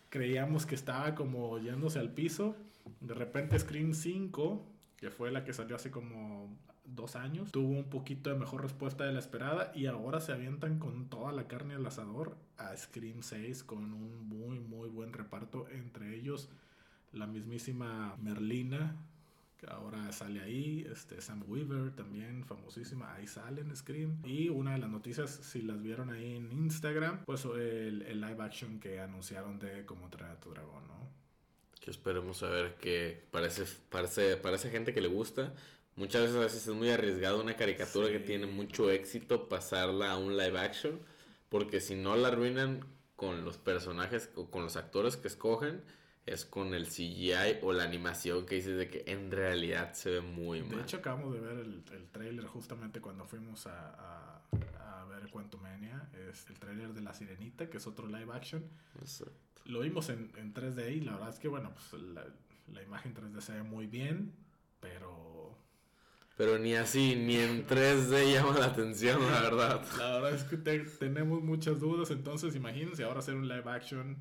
creíamos 0.09 0.65
que 0.65 0.75
estaba 0.75 1.15
como 1.15 1.59
yéndose 1.59 1.99
al 1.99 2.13
piso. 2.13 2.55
De 2.99 3.13
repente 3.13 3.57
Scream 3.59 3.93
5, 3.93 4.65
que 4.97 5.11
fue 5.11 5.31
la 5.31 5.43
que 5.43 5.53
salió 5.53 5.75
hace 5.75 5.91
como 5.91 6.57
dos 6.83 7.15
años, 7.15 7.51
tuvo 7.51 7.69
un 7.69 7.89
poquito 7.89 8.31
de 8.31 8.37
mejor 8.37 8.63
respuesta 8.63 9.05
de 9.05 9.13
la 9.13 9.19
esperada 9.19 9.71
y 9.75 9.85
ahora 9.85 10.19
se 10.19 10.33
avientan 10.33 10.79
con 10.79 11.09
toda 11.09 11.31
la 11.31 11.47
carne 11.47 11.75
al 11.75 11.85
asador 11.85 12.35
a 12.57 12.75
Scream 12.75 13.21
6 13.21 13.63
con 13.63 13.93
un 13.93 14.27
muy 14.27 14.59
muy 14.59 14.89
buen 14.89 15.13
reparto 15.13 15.67
entre 15.69 16.15
ellos 16.15 16.49
la 17.13 17.27
mismísima 17.27 18.15
Merlina, 18.21 18.95
que 19.61 19.71
ahora 19.71 20.11
sale 20.11 20.41
ahí, 20.41 20.87
este 20.91 21.21
Sam 21.21 21.43
Weaver 21.47 21.91
también 21.95 22.43
famosísima, 22.45 23.13
ahí 23.13 23.27
sale 23.27 23.61
en 23.61 23.75
Scream. 23.75 24.19
Y 24.25 24.49
una 24.49 24.71
de 24.71 24.79
las 24.79 24.89
noticias, 24.89 25.29
si 25.29 25.61
las 25.61 25.81
vieron 25.83 26.09
ahí 26.09 26.35
en 26.35 26.51
Instagram, 26.51 27.23
pues 27.25 27.45
el, 27.45 28.01
el 28.01 28.21
live 28.21 28.43
action 28.43 28.79
que 28.79 28.99
anunciaron 28.99 29.59
de 29.59 29.85
Cómo 29.85 30.09
traer 30.09 30.31
a 30.31 30.39
tu 30.39 30.49
dragón, 30.49 30.87
¿no? 30.87 31.07
Que 31.79 31.91
esperemos 31.91 32.37
saber 32.37 32.75
que 32.75 33.23
parece, 33.29 33.65
parece, 33.89 34.35
parece 34.37 34.71
gente 34.71 34.95
que 34.95 35.01
le 35.01 35.07
gusta. 35.07 35.53
Muchas 35.95 36.23
veces 36.23 36.37
a 36.37 36.39
veces 36.39 36.67
es 36.67 36.73
muy 36.73 36.89
arriesgado 36.89 37.39
una 37.39 37.55
caricatura 37.55 38.07
sí. 38.07 38.13
que 38.13 38.19
tiene 38.19 38.47
mucho 38.47 38.89
éxito 38.89 39.47
pasarla 39.47 40.11
a 40.11 40.17
un 40.17 40.37
live 40.37 40.57
action, 40.57 40.99
porque 41.49 41.81
si 41.81 41.95
no 41.95 42.15
la 42.15 42.29
arruinan 42.29 42.83
con 43.15 43.45
los 43.45 43.57
personajes 43.57 44.31
o 44.35 44.49
con 44.49 44.63
los 44.63 44.75
actores 44.75 45.17
que 45.17 45.27
escogen, 45.27 45.83
es 46.25 46.45
con 46.45 46.73
el 46.73 46.85
CGI 46.87 47.59
o 47.63 47.73
la 47.73 47.83
animación 47.83 48.45
que 48.45 48.55
dices 48.55 48.77
de 48.77 48.89
que 48.89 49.03
en 49.07 49.31
realidad 49.31 49.93
se 49.93 50.11
ve 50.11 50.21
muy 50.21 50.61
mal. 50.61 50.77
De 50.77 50.81
hecho, 50.83 50.97
acabamos 50.97 51.33
de 51.33 51.39
ver 51.39 51.57
el, 51.59 51.83
el 51.93 52.07
trailer 52.11 52.45
justamente 52.45 53.01
cuando 53.01 53.25
fuimos 53.25 53.65
a, 53.67 53.89
a, 53.89 54.41
a 55.01 55.05
ver 55.05 55.29
Quantumania 55.29 56.09
es 56.29 56.47
el 56.49 56.59
trailer 56.59 56.93
de 56.93 57.01
La 57.01 57.13
Sirenita, 57.13 57.69
que 57.69 57.77
es 57.77 57.87
otro 57.87 58.07
live 58.07 58.31
action. 58.33 58.63
Exacto. 58.99 59.33
Lo 59.65 59.79
vimos 59.81 60.09
en, 60.09 60.31
en 60.37 60.53
3D 60.53 60.95
y 60.97 61.01
la 61.01 61.13
verdad 61.13 61.29
es 61.29 61.39
que, 61.39 61.47
bueno, 61.47 61.71
pues 61.73 62.01
la, 62.01 62.25
la 62.71 62.81
imagen 62.83 63.13
3D 63.15 63.41
se 63.41 63.53
ve 63.53 63.63
muy 63.63 63.87
bien, 63.87 64.31
pero 64.79 65.57
Pero 66.37 66.57
ni 66.59 66.75
así, 66.75 67.15
ni 67.15 67.35
en 67.37 67.65
3D 67.67 68.31
llama 68.33 68.57
la 68.59 68.65
atención, 68.67 69.21
la 69.31 69.41
verdad. 69.41 69.83
La 69.97 70.13
verdad 70.13 70.33
es 70.35 70.43
que 70.43 70.57
te- 70.57 70.79
tenemos 70.79 71.41
muchas 71.43 71.79
dudas, 71.79 72.09
entonces 72.11 72.55
imagínense 72.55 73.03
ahora 73.03 73.19
hacer 73.19 73.35
un 73.35 73.47
live 73.47 73.69
action, 73.69 74.17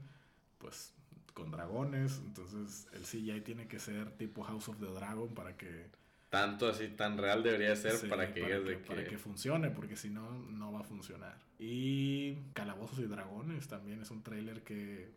pues 0.59 0.93
con 1.41 1.51
dragones, 1.51 2.19
entonces 2.25 2.87
el 2.93 3.03
CGI 3.03 3.41
tiene 3.41 3.67
que 3.67 3.79
ser 3.79 4.11
tipo 4.17 4.43
House 4.43 4.69
of 4.69 4.79
the 4.79 4.87
Dragon 4.87 5.33
para 5.35 5.57
que, 5.57 5.87
Tanto 6.29 6.69
así, 6.69 6.89
tan 6.89 7.19
real 7.19 7.43
debería 7.43 7.75
ser 7.75 7.93
sí, 7.93 8.07
para 8.07 8.33
que 8.33 8.41
digas 8.45 8.65
de 8.65 8.77
para 8.77 9.03
que... 9.03 9.11
que 9.11 9.19
funcione, 9.19 9.71
porque 9.71 9.97
si 9.97 10.11
no, 10.11 10.31
no 10.31 10.73
va 10.73 10.81
a 10.81 10.85
funcionar. 10.85 11.37
Y 11.59 12.37
Calabozos 12.53 12.99
y 13.01 13.05
Dragones 13.07 13.67
también 13.69 14.01
es 14.01 14.11
un 14.13 14.23
tráiler 14.23 14.63
que, 14.63 15.09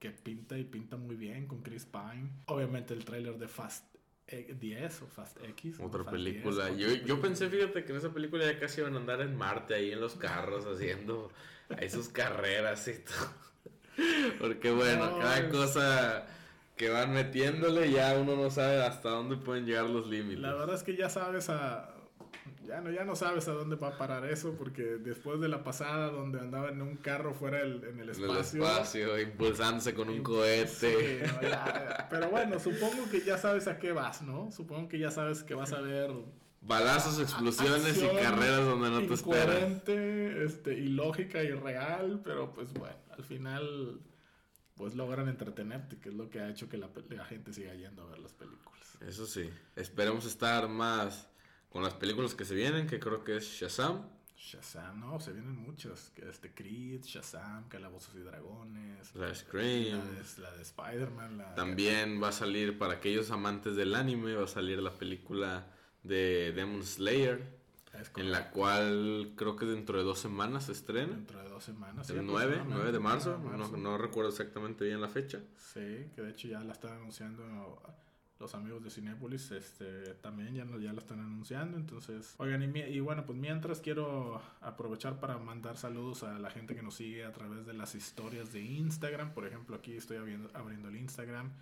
que 0.00 0.10
pinta 0.10 0.58
y 0.58 0.64
pinta 0.64 0.96
muy 0.96 1.14
bien 1.16 1.46
con 1.46 1.62
Chris 1.62 1.86
Pine. 1.86 2.30
Obviamente 2.46 2.94
el 2.94 3.04
tráiler 3.04 3.38
de 3.38 3.46
Fast 3.48 3.84
E- 4.26 4.54
10 4.58 5.02
o 5.02 5.06
Fast 5.06 5.38
X. 5.44 5.78
Otra 5.78 6.04
Fast 6.04 6.24
10, 6.24 6.42
película. 6.42 6.64
otra 6.64 6.76
Yo, 6.76 6.88
yo 7.06 7.20
película. 7.20 7.22
pensé, 7.22 7.48
fíjate, 7.48 7.84
que 7.84 7.92
en 7.92 7.98
esa 7.98 8.12
película 8.12 8.44
ya 8.44 8.58
casi 8.58 8.80
iban 8.80 8.94
a 8.94 8.98
andar 8.98 9.20
en 9.20 9.36
Marte 9.36 9.74
ahí 9.74 9.92
en 9.92 10.00
los 10.00 10.16
carros 10.16 10.66
haciendo 10.66 11.30
ahí 11.76 11.88
sus 11.90 12.08
carreras 12.08 12.88
y 12.88 12.98
todo. 13.04 13.34
Porque 14.38 14.70
bueno, 14.70 15.10
No, 15.10 15.18
cada 15.18 15.48
cosa 15.48 16.26
que 16.76 16.88
van 16.88 17.12
metiéndole 17.12 17.90
ya 17.90 18.16
uno 18.18 18.36
no 18.36 18.50
sabe 18.50 18.82
hasta 18.82 19.10
dónde 19.10 19.36
pueden 19.36 19.66
llegar 19.66 19.84
los 19.84 20.06
límites. 20.06 20.40
La 20.40 20.54
verdad 20.54 20.74
es 20.76 20.82
que 20.82 20.96
ya 20.96 21.08
sabes 21.10 21.48
a. 21.50 21.94
Ya 22.66 22.80
no, 22.80 22.90
ya 22.90 23.04
no 23.04 23.16
sabes 23.16 23.48
a 23.48 23.52
dónde 23.52 23.74
va 23.76 23.88
a 23.88 23.98
parar 23.98 24.24
eso, 24.26 24.54
porque 24.56 24.82
después 24.82 25.40
de 25.40 25.48
la 25.48 25.64
pasada 25.64 26.08
donde 26.10 26.38
andaba 26.38 26.68
en 26.68 26.80
un 26.82 26.96
carro 26.96 27.34
fuera 27.34 27.58
del- 27.58 27.82
en 27.84 27.98
el 27.98 28.08
En 28.08 28.10
espacio. 28.10 28.30
el 28.30 28.70
espacio, 28.70 29.20
impulsándose 29.20 29.92
con 29.92 30.08
un 30.08 30.16
Sí, 30.18 30.22
cohete. 30.22 31.22
no, 31.26 31.48
ya, 31.48 32.06
pero 32.08 32.30
bueno, 32.30 32.60
supongo 32.60 33.10
que 33.10 33.22
ya 33.22 33.38
sabes 33.38 33.66
a 33.66 33.78
qué 33.78 33.90
vas, 33.92 34.22
¿no? 34.22 34.52
Supongo 34.52 34.88
que 34.88 34.98
ya 35.00 35.10
sabes 35.10 35.42
que 35.42 35.54
vas 35.54 35.72
a 35.72 35.80
ver. 35.80 36.12
Balazos, 36.62 37.18
explosiones 37.18 37.96
y 38.00 38.06
carreras 38.22 38.64
donde 38.64 38.90
no 38.90 38.98
te 39.06 39.14
esperas. 39.14 39.62
este, 40.44 40.74
ilógica, 40.74 41.42
irreal, 41.42 42.20
pero 42.22 42.52
pues 42.52 42.72
bueno, 42.74 42.94
al 43.20 43.26
final 43.26 44.00
pues 44.76 44.94
logran 44.94 45.28
entretenerte, 45.28 45.98
que 45.98 46.08
es 46.08 46.14
lo 46.14 46.30
que 46.30 46.40
ha 46.40 46.48
hecho 46.48 46.68
que 46.68 46.78
la, 46.78 46.88
gente 47.26 47.52
siga 47.52 47.74
yendo 47.74 48.02
a 48.02 48.06
ver 48.06 48.18
las 48.18 48.32
películas. 48.32 48.96
Eso 49.06 49.26
sí, 49.26 49.50
esperemos 49.76 50.24
estar 50.24 50.68
más 50.68 51.28
con 51.68 51.82
las 51.82 51.92
películas 51.94 52.34
que 52.34 52.46
se 52.46 52.54
vienen, 52.54 52.86
que 52.86 52.98
creo 52.98 53.22
que 53.22 53.36
es 53.36 53.44
Shazam. 53.44 54.08
Shazam, 54.34 55.00
no, 55.00 55.20
se 55.20 55.32
vienen 55.32 55.54
muchas. 55.54 56.10
que 56.14 56.26
Este 56.26 56.54
Creed, 56.54 57.02
Shazam, 57.02 57.68
Calabozos 57.68 58.14
y 58.14 58.20
Dragones. 58.20 59.14
La 59.14 59.34
Scream. 59.34 60.00
de, 60.00 60.42
la 60.42 60.50
de 60.52 60.62
Spider-Man. 60.62 61.36
La, 61.36 61.54
También 61.54 62.22
va 62.22 62.28
a 62.28 62.32
salir 62.32 62.78
para 62.78 62.94
aquellos 62.94 63.30
amantes 63.30 63.76
del 63.76 63.94
anime, 63.94 64.34
va 64.34 64.44
a 64.44 64.48
salir 64.48 64.78
la 64.78 64.92
película 64.92 65.66
de 66.02 66.52
Demon 66.56 66.82
Slayer, 66.82 67.59
en 68.16 68.30
la 68.30 68.50
cual 68.50 69.32
creo 69.36 69.56
que 69.56 69.66
dentro 69.66 69.98
de 69.98 70.04
dos 70.04 70.18
semanas 70.18 70.66
se 70.66 70.72
estrena. 70.72 71.14
Dentro 71.14 71.42
de 71.42 71.48
dos 71.48 71.64
semanas. 71.64 72.06
sí, 72.06 72.12
El 72.12 72.26
9, 72.26 72.42
aproximadamente, 72.42 72.74
9 72.76 72.92
de 72.92 72.98
marzo, 73.00 73.32
de 73.32 73.38
no, 73.38 73.58
marzo. 73.58 73.76
no 73.76 73.98
recuerdo 73.98 74.30
exactamente 74.30 74.84
bien 74.84 75.00
la 75.00 75.08
fecha. 75.08 75.40
Sí, 75.56 76.08
que 76.14 76.22
de 76.22 76.30
hecho 76.30 76.48
ya 76.48 76.60
la 76.60 76.72
están 76.72 76.92
anunciando 76.92 77.82
los 78.38 78.54
amigos 78.54 78.82
de 78.82 78.90
Cinépolis, 78.90 79.50
este, 79.50 80.14
también 80.14 80.54
ya, 80.54 80.64
ya 80.78 80.94
la 80.94 81.00
están 81.00 81.20
anunciando, 81.20 81.76
entonces, 81.76 82.34
oigan, 82.38 82.62
y, 82.62 82.78
y 82.80 82.98
bueno, 83.00 83.26
pues 83.26 83.38
mientras 83.38 83.80
quiero 83.80 84.40
aprovechar 84.62 85.20
para 85.20 85.36
mandar 85.36 85.76
saludos 85.76 86.22
a 86.22 86.38
la 86.38 86.50
gente 86.50 86.74
que 86.74 86.82
nos 86.82 86.94
sigue 86.94 87.26
a 87.26 87.32
través 87.32 87.66
de 87.66 87.74
las 87.74 87.94
historias 87.94 88.50
de 88.54 88.62
Instagram, 88.62 89.34
por 89.34 89.46
ejemplo, 89.46 89.76
aquí 89.76 89.94
estoy 89.94 90.16
abriendo, 90.16 90.48
abriendo 90.54 90.88
el 90.88 90.96
Instagram 90.96 91.52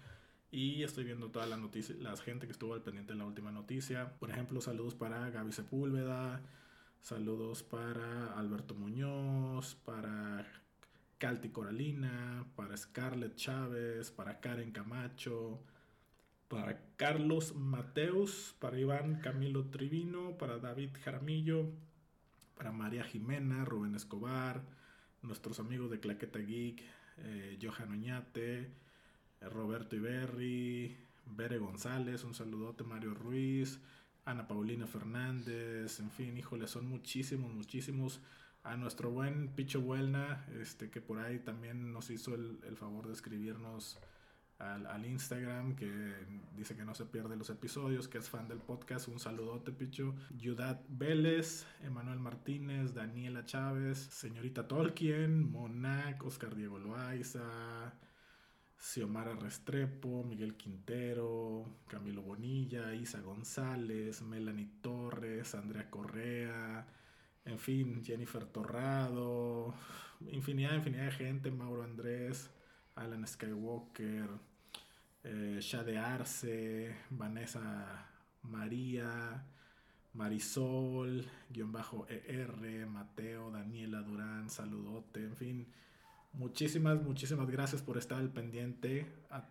y 0.51 0.83
estoy 0.83 1.05
viendo 1.05 1.31
toda 1.31 1.47
la 1.47 1.57
noticia, 1.57 1.95
la 1.99 2.17
gente 2.17 2.47
que 2.47 2.53
estuvo 2.53 2.75
al 2.75 2.83
pendiente 2.83 3.13
de 3.13 3.19
la 3.19 3.27
última 3.27 3.53
noticia, 3.53 4.15
por 4.19 4.31
ejemplo, 4.31 4.61
saludos 4.61 4.95
para 4.95 5.29
Gaby 5.31 5.53
Sepúlveda, 5.53 6.41
saludos 7.03 7.63
para 7.63 8.33
Alberto 8.39 8.75
Muñoz, 8.75 9.75
para 9.85 10.47
Calti 11.19 11.51
Coralina, 11.51 12.47
para 12.57 12.77
Scarlett 12.77 13.35
Chávez, 13.35 14.11
para 14.11 14.41
Karen 14.41 14.71
Camacho, 14.71 15.61
para 16.49 16.81
Carlos 16.97 17.55
Mateus, 17.55 18.55
para 18.59 18.79
Iván 18.79 19.21
Camilo 19.21 19.67
Trivino, 19.67 20.39
para 20.39 20.59
David 20.59 20.91
Jaramillo, 21.05 21.71
para 22.57 22.73
María 22.73 23.05
Jimena, 23.05 23.67
Rubén 23.67 23.95
Escobar, 23.95 24.63
nuestros 25.21 25.61
amigos 25.61 25.91
de 25.91 26.01
Claqueta 26.01 26.39
Geek, 26.39 26.83
eh, 27.19 27.59
Johan 27.61 27.93
Oñate, 27.93 28.71
Roberto 29.41 29.97
Iberri, 29.97 30.97
Bere 31.27 31.59
González, 31.59 32.25
un 32.25 32.35
saludote, 32.35 32.85
Mario 32.85 33.15
Ruiz, 33.15 33.81
Ana 34.25 34.47
Paulina 34.47 34.87
Fernández, 34.87 36.01
en 36.01 36.11
fin, 36.11 36.37
híjole, 36.37 36.67
son 36.67 36.87
muchísimos, 36.87 37.53
muchísimos. 37.53 38.21
A 38.65 38.77
nuestro 38.77 39.11
buen 39.11 39.49
Picho 39.55 39.81
Buelna, 39.81 40.45
este, 40.61 40.91
que 40.91 41.01
por 41.01 41.19
ahí 41.21 41.39
también 41.39 41.93
nos 41.93 42.11
hizo 42.11 42.35
el, 42.35 42.77
favor 42.77 43.07
de 43.07 43.15
escribirnos 43.15 43.99
al, 44.59 45.07
Instagram, 45.07 45.77
que 45.77 45.91
dice 46.55 46.77
que 46.77 46.85
no 46.85 46.95
se 46.95 47.07
pierde 47.07 47.37
los 47.37 47.49
episodios, 47.49 48.09
que 48.09 48.19
es 48.19 48.29
fan 48.29 48.49
del 48.49 48.59
podcast. 48.59 49.09
Un 49.09 49.21
saludote, 49.21 49.73
Picho. 49.73 50.15
Yudat 50.37 50.85
Vélez, 50.89 51.65
Emanuel 51.83 52.19
Martínez, 52.19 52.93
Daniela 52.93 53.47
Chávez, 53.47 53.99
señorita 53.99 54.69
Tolkien, 54.69 55.51
Monac, 55.51 56.23
Oscar 56.25 56.55
Diego 56.55 56.79
Loaiza, 56.79 57.95
Xiomara 58.79 59.35
Restrepo, 59.35 60.23
Miguel 60.23 60.57
Quintero, 60.57 61.83
Camilo 61.89 62.23
Bonilla, 62.23 62.95
Isa 62.95 63.21
González, 63.21 64.23
Melanie 64.23 64.71
Torres, 64.81 65.55
Andrea 65.55 65.91
Correa, 65.91 66.87
en 67.45 67.59
fin, 67.59 68.05
Jennifer 68.05 68.45
Torrado, 68.45 69.75
infinidad, 70.31 70.77
infinidad 70.77 71.07
de 71.07 71.11
gente, 71.11 71.51
Mauro 71.51 71.83
Andrés, 71.83 72.51
Alan 72.95 73.27
Skywalker, 73.27 74.29
eh, 75.25 75.59
Shade 75.61 75.99
Arce, 75.99 76.97
Vanessa 77.11 78.09
María, 78.43 79.45
Marisol, 80.15 81.29
guion 81.51 81.73
bajo 81.73 82.07
ER, 82.09 82.87
Mateo, 82.87 83.51
Daniela 83.51 84.03
Durán, 84.03 84.51
saludote, 84.51 85.25
en 85.25 85.37
fin. 85.37 85.73
Muchísimas, 86.39 87.03
muchísimas 87.03 87.51
gracias 87.51 87.83
por 87.83 87.99
estar 87.99 88.21
al 88.21 88.31
pendiente 88.31 89.07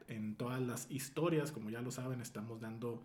en 0.08 0.38
todas 0.38 0.62
las 0.62 0.90
historias. 0.90 1.52
Como 1.52 1.70
ya 1.70 1.82
lo 1.82 1.92
saben, 1.92 2.22
estamos 2.22 2.62
dando 2.62 3.04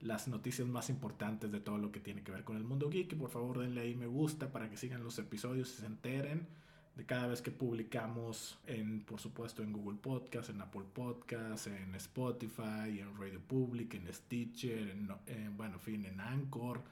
las 0.00 0.28
noticias 0.28 0.68
más 0.68 0.90
importantes 0.90 1.50
de 1.50 1.58
todo 1.58 1.78
lo 1.78 1.90
que 1.90 1.98
tiene 1.98 2.22
que 2.22 2.30
ver 2.30 2.44
con 2.44 2.58
el 2.58 2.64
mundo 2.64 2.90
geek. 2.90 3.10
Y 3.14 3.16
por 3.16 3.30
favor, 3.30 3.58
denle 3.58 3.80
ahí 3.80 3.94
me 3.94 4.06
gusta 4.06 4.52
para 4.52 4.68
que 4.68 4.76
sigan 4.76 5.02
los 5.02 5.18
episodios 5.18 5.70
y 5.70 5.80
se 5.80 5.86
enteren 5.86 6.46
de 6.94 7.06
cada 7.06 7.26
vez 7.26 7.40
que 7.40 7.50
publicamos 7.50 8.58
en, 8.66 9.02
por 9.02 9.18
supuesto, 9.18 9.62
en 9.62 9.72
Google 9.72 9.98
Podcast, 9.98 10.50
en 10.50 10.60
Apple 10.60 10.84
Podcast, 10.92 11.68
en 11.68 11.94
Spotify, 11.94 13.00
en 13.00 13.16
Radio 13.18 13.40
Public, 13.40 13.94
en 13.94 14.12
Stitcher, 14.12 14.90
en, 14.90 15.08
en, 15.26 15.56
bueno, 15.56 15.76
en 15.76 15.80
fin, 15.80 16.04
en 16.04 16.20
Anchor. 16.20 16.82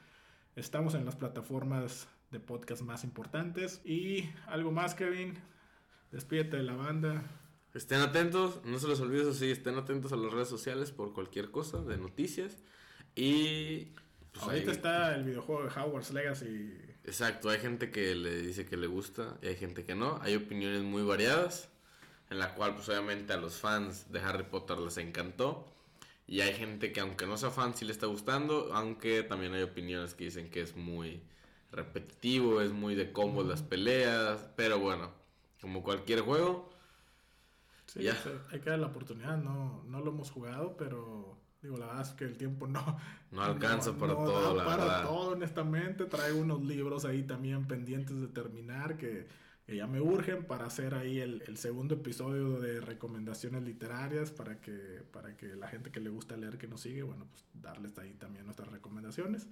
Estamos 0.56 0.94
en 0.94 1.04
las 1.04 1.16
plataformas 1.16 2.08
de 2.30 2.40
podcast 2.40 2.80
más 2.80 3.04
importantes. 3.04 3.82
Y 3.84 4.30
algo 4.46 4.72
más, 4.72 4.94
Kevin. 4.94 5.34
Despídete 6.10 6.56
de 6.56 6.62
la 6.64 6.74
banda. 6.74 7.22
Estén 7.72 8.00
atentos, 8.00 8.64
no 8.64 8.78
se 8.80 8.88
les 8.88 8.98
olvide 9.00 9.22
eso 9.22 9.34
sí, 9.34 9.50
estén 9.50 9.76
atentos 9.76 10.12
a 10.12 10.16
las 10.16 10.32
redes 10.32 10.48
sociales 10.48 10.90
por 10.90 11.12
cualquier 11.12 11.50
cosa 11.52 11.82
de 11.82 11.98
noticias. 11.98 12.58
Y... 13.14 13.92
pues, 14.32 14.42
Ahorita 14.42 14.72
está 14.72 15.14
el 15.14 15.24
videojuego 15.24 15.62
de 15.62 15.68
Hogwarts 15.68 16.10
Legacy. 16.12 16.72
Exacto, 17.04 17.48
hay 17.48 17.60
gente 17.60 17.90
que 17.90 18.14
le 18.16 18.42
dice 18.42 18.66
que 18.66 18.76
le 18.76 18.88
gusta 18.88 19.38
y 19.40 19.46
hay 19.46 19.56
gente 19.56 19.84
que 19.84 19.94
no. 19.94 20.18
Hay 20.22 20.34
opiniones 20.34 20.82
muy 20.82 21.02
variadas, 21.02 21.70
en 22.28 22.40
la 22.40 22.54
cual 22.54 22.74
pues 22.74 22.88
obviamente 22.88 23.32
a 23.32 23.36
los 23.36 23.54
fans 23.54 24.10
de 24.10 24.20
Harry 24.20 24.44
Potter 24.44 24.78
les 24.78 24.96
encantó. 24.96 25.66
Y 26.26 26.40
hay 26.40 26.54
gente 26.54 26.92
que 26.92 27.00
aunque 27.00 27.26
no 27.26 27.36
sea 27.36 27.50
fan 27.50 27.76
sí 27.76 27.84
le 27.84 27.92
está 27.92 28.06
gustando, 28.06 28.70
aunque 28.72 29.22
también 29.22 29.54
hay 29.54 29.62
opiniones 29.62 30.14
que 30.14 30.24
dicen 30.24 30.50
que 30.50 30.60
es 30.60 30.76
muy 30.76 31.22
repetitivo, 31.72 32.60
es 32.60 32.72
muy 32.72 32.96
de 32.96 33.12
combos 33.12 33.46
las 33.46 33.62
peleas, 33.62 34.46
pero 34.56 34.78
bueno, 34.78 35.19
como 35.60 35.82
cualquier 35.82 36.20
juego, 36.20 36.70
Sí, 37.86 38.02
Ya. 38.02 38.12
o 38.12 38.16
sea, 38.16 38.32
hay 38.50 38.60
que 38.60 38.70
dar 38.70 38.78
la 38.78 38.86
oportunidad. 38.88 39.36
No, 39.38 39.82
no 39.84 40.00
lo 40.00 40.10
hemos 40.12 40.30
jugado, 40.30 40.76
pero 40.76 41.36
digo, 41.62 41.76
la 41.76 41.86
verdad 41.86 42.02
es 42.02 42.12
que 42.12 42.24
el 42.24 42.36
tiempo 42.36 42.66
no, 42.68 42.98
no 43.32 43.42
alcanza 43.42 43.96
para 43.98 44.14
no 44.14 44.24
todo, 44.24 44.54
da 44.54 44.54
la 44.54 44.64
para 44.64 44.84
verdad. 44.84 45.02
todo, 45.02 45.30
honestamente. 45.32 46.04
Traigo 46.06 46.38
unos 46.40 46.62
libros 46.62 47.04
ahí 47.04 47.24
también 47.24 47.66
pendientes 47.66 48.20
de 48.20 48.28
terminar 48.28 48.96
que, 48.96 49.26
que 49.66 49.74
ya 49.76 49.86
me 49.88 50.00
urgen 50.00 50.44
para 50.46 50.66
hacer 50.66 50.94
ahí 50.94 51.18
el, 51.18 51.42
el 51.48 51.56
segundo 51.56 51.96
episodio 51.96 52.60
de 52.60 52.80
recomendaciones 52.80 53.62
literarias 53.64 54.30
para 54.30 54.60
que, 54.60 55.02
para 55.12 55.36
que 55.36 55.56
la 55.56 55.66
gente 55.68 55.90
que 55.90 56.00
le 56.00 56.10
gusta 56.10 56.36
leer 56.36 56.58
que 56.58 56.68
nos 56.68 56.80
sigue, 56.82 57.02
bueno, 57.02 57.26
pues 57.28 57.44
darles 57.54 57.98
ahí 57.98 58.14
también 58.14 58.44
nuestras 58.44 58.70
recomendaciones. 58.70 59.48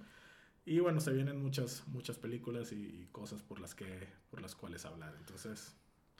Y 0.65 0.79
bueno, 0.79 1.01
se 1.01 1.11
vienen 1.11 1.41
muchas, 1.41 1.85
muchas 1.87 2.17
películas 2.17 2.71
y, 2.71 3.07
cosas 3.11 3.41
por 3.43 3.59
las, 3.59 3.75
que, 3.75 4.07
por 4.29 4.41
las 4.41 4.55
cuales 4.55 4.85
hablar. 4.85 5.13
Entonces... 5.19 5.75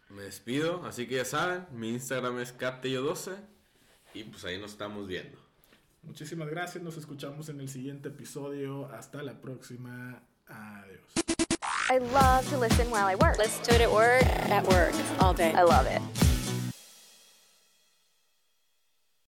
Me 0.09 0.23
despido, 0.23 0.83
así 0.85 1.07
que 1.07 1.15
ya 1.15 1.25
saben, 1.25 1.67
mi 1.71 1.89
Instagram 1.89 2.39
es 2.39 2.57
captello12 2.57 3.35
y 4.15 4.23
pues 4.23 4.43
ahí 4.43 4.57
nos 4.57 4.71
estamos 4.71 5.07
viendo. 5.07 5.37
Muchísimas 6.03 6.49
gracias, 6.49 6.83
nos 6.83 6.97
escuchamos 6.97 7.49
en 7.49 7.59
el 7.59 7.69
siguiente 7.69 8.09
episodio. 8.09 8.87
Hasta 8.91 9.21
la 9.21 9.39
próxima. 9.39 10.23
Adiós. 10.47 11.01
I 11.91 11.99
love 11.99 12.47
to 12.49 12.57
listen 12.57 12.89
while 12.89 13.05
I 13.05 13.15
work. 13.15 13.37
Listen 13.37 13.63
to 13.65 13.75
it 13.75 13.81
at 13.81 13.91
work, 13.91 14.23
at 14.49 14.67
work, 14.67 14.93
all 15.19 15.33
day. 15.33 15.53
I 15.53 15.63
love 15.63 15.87
it. 15.87 16.18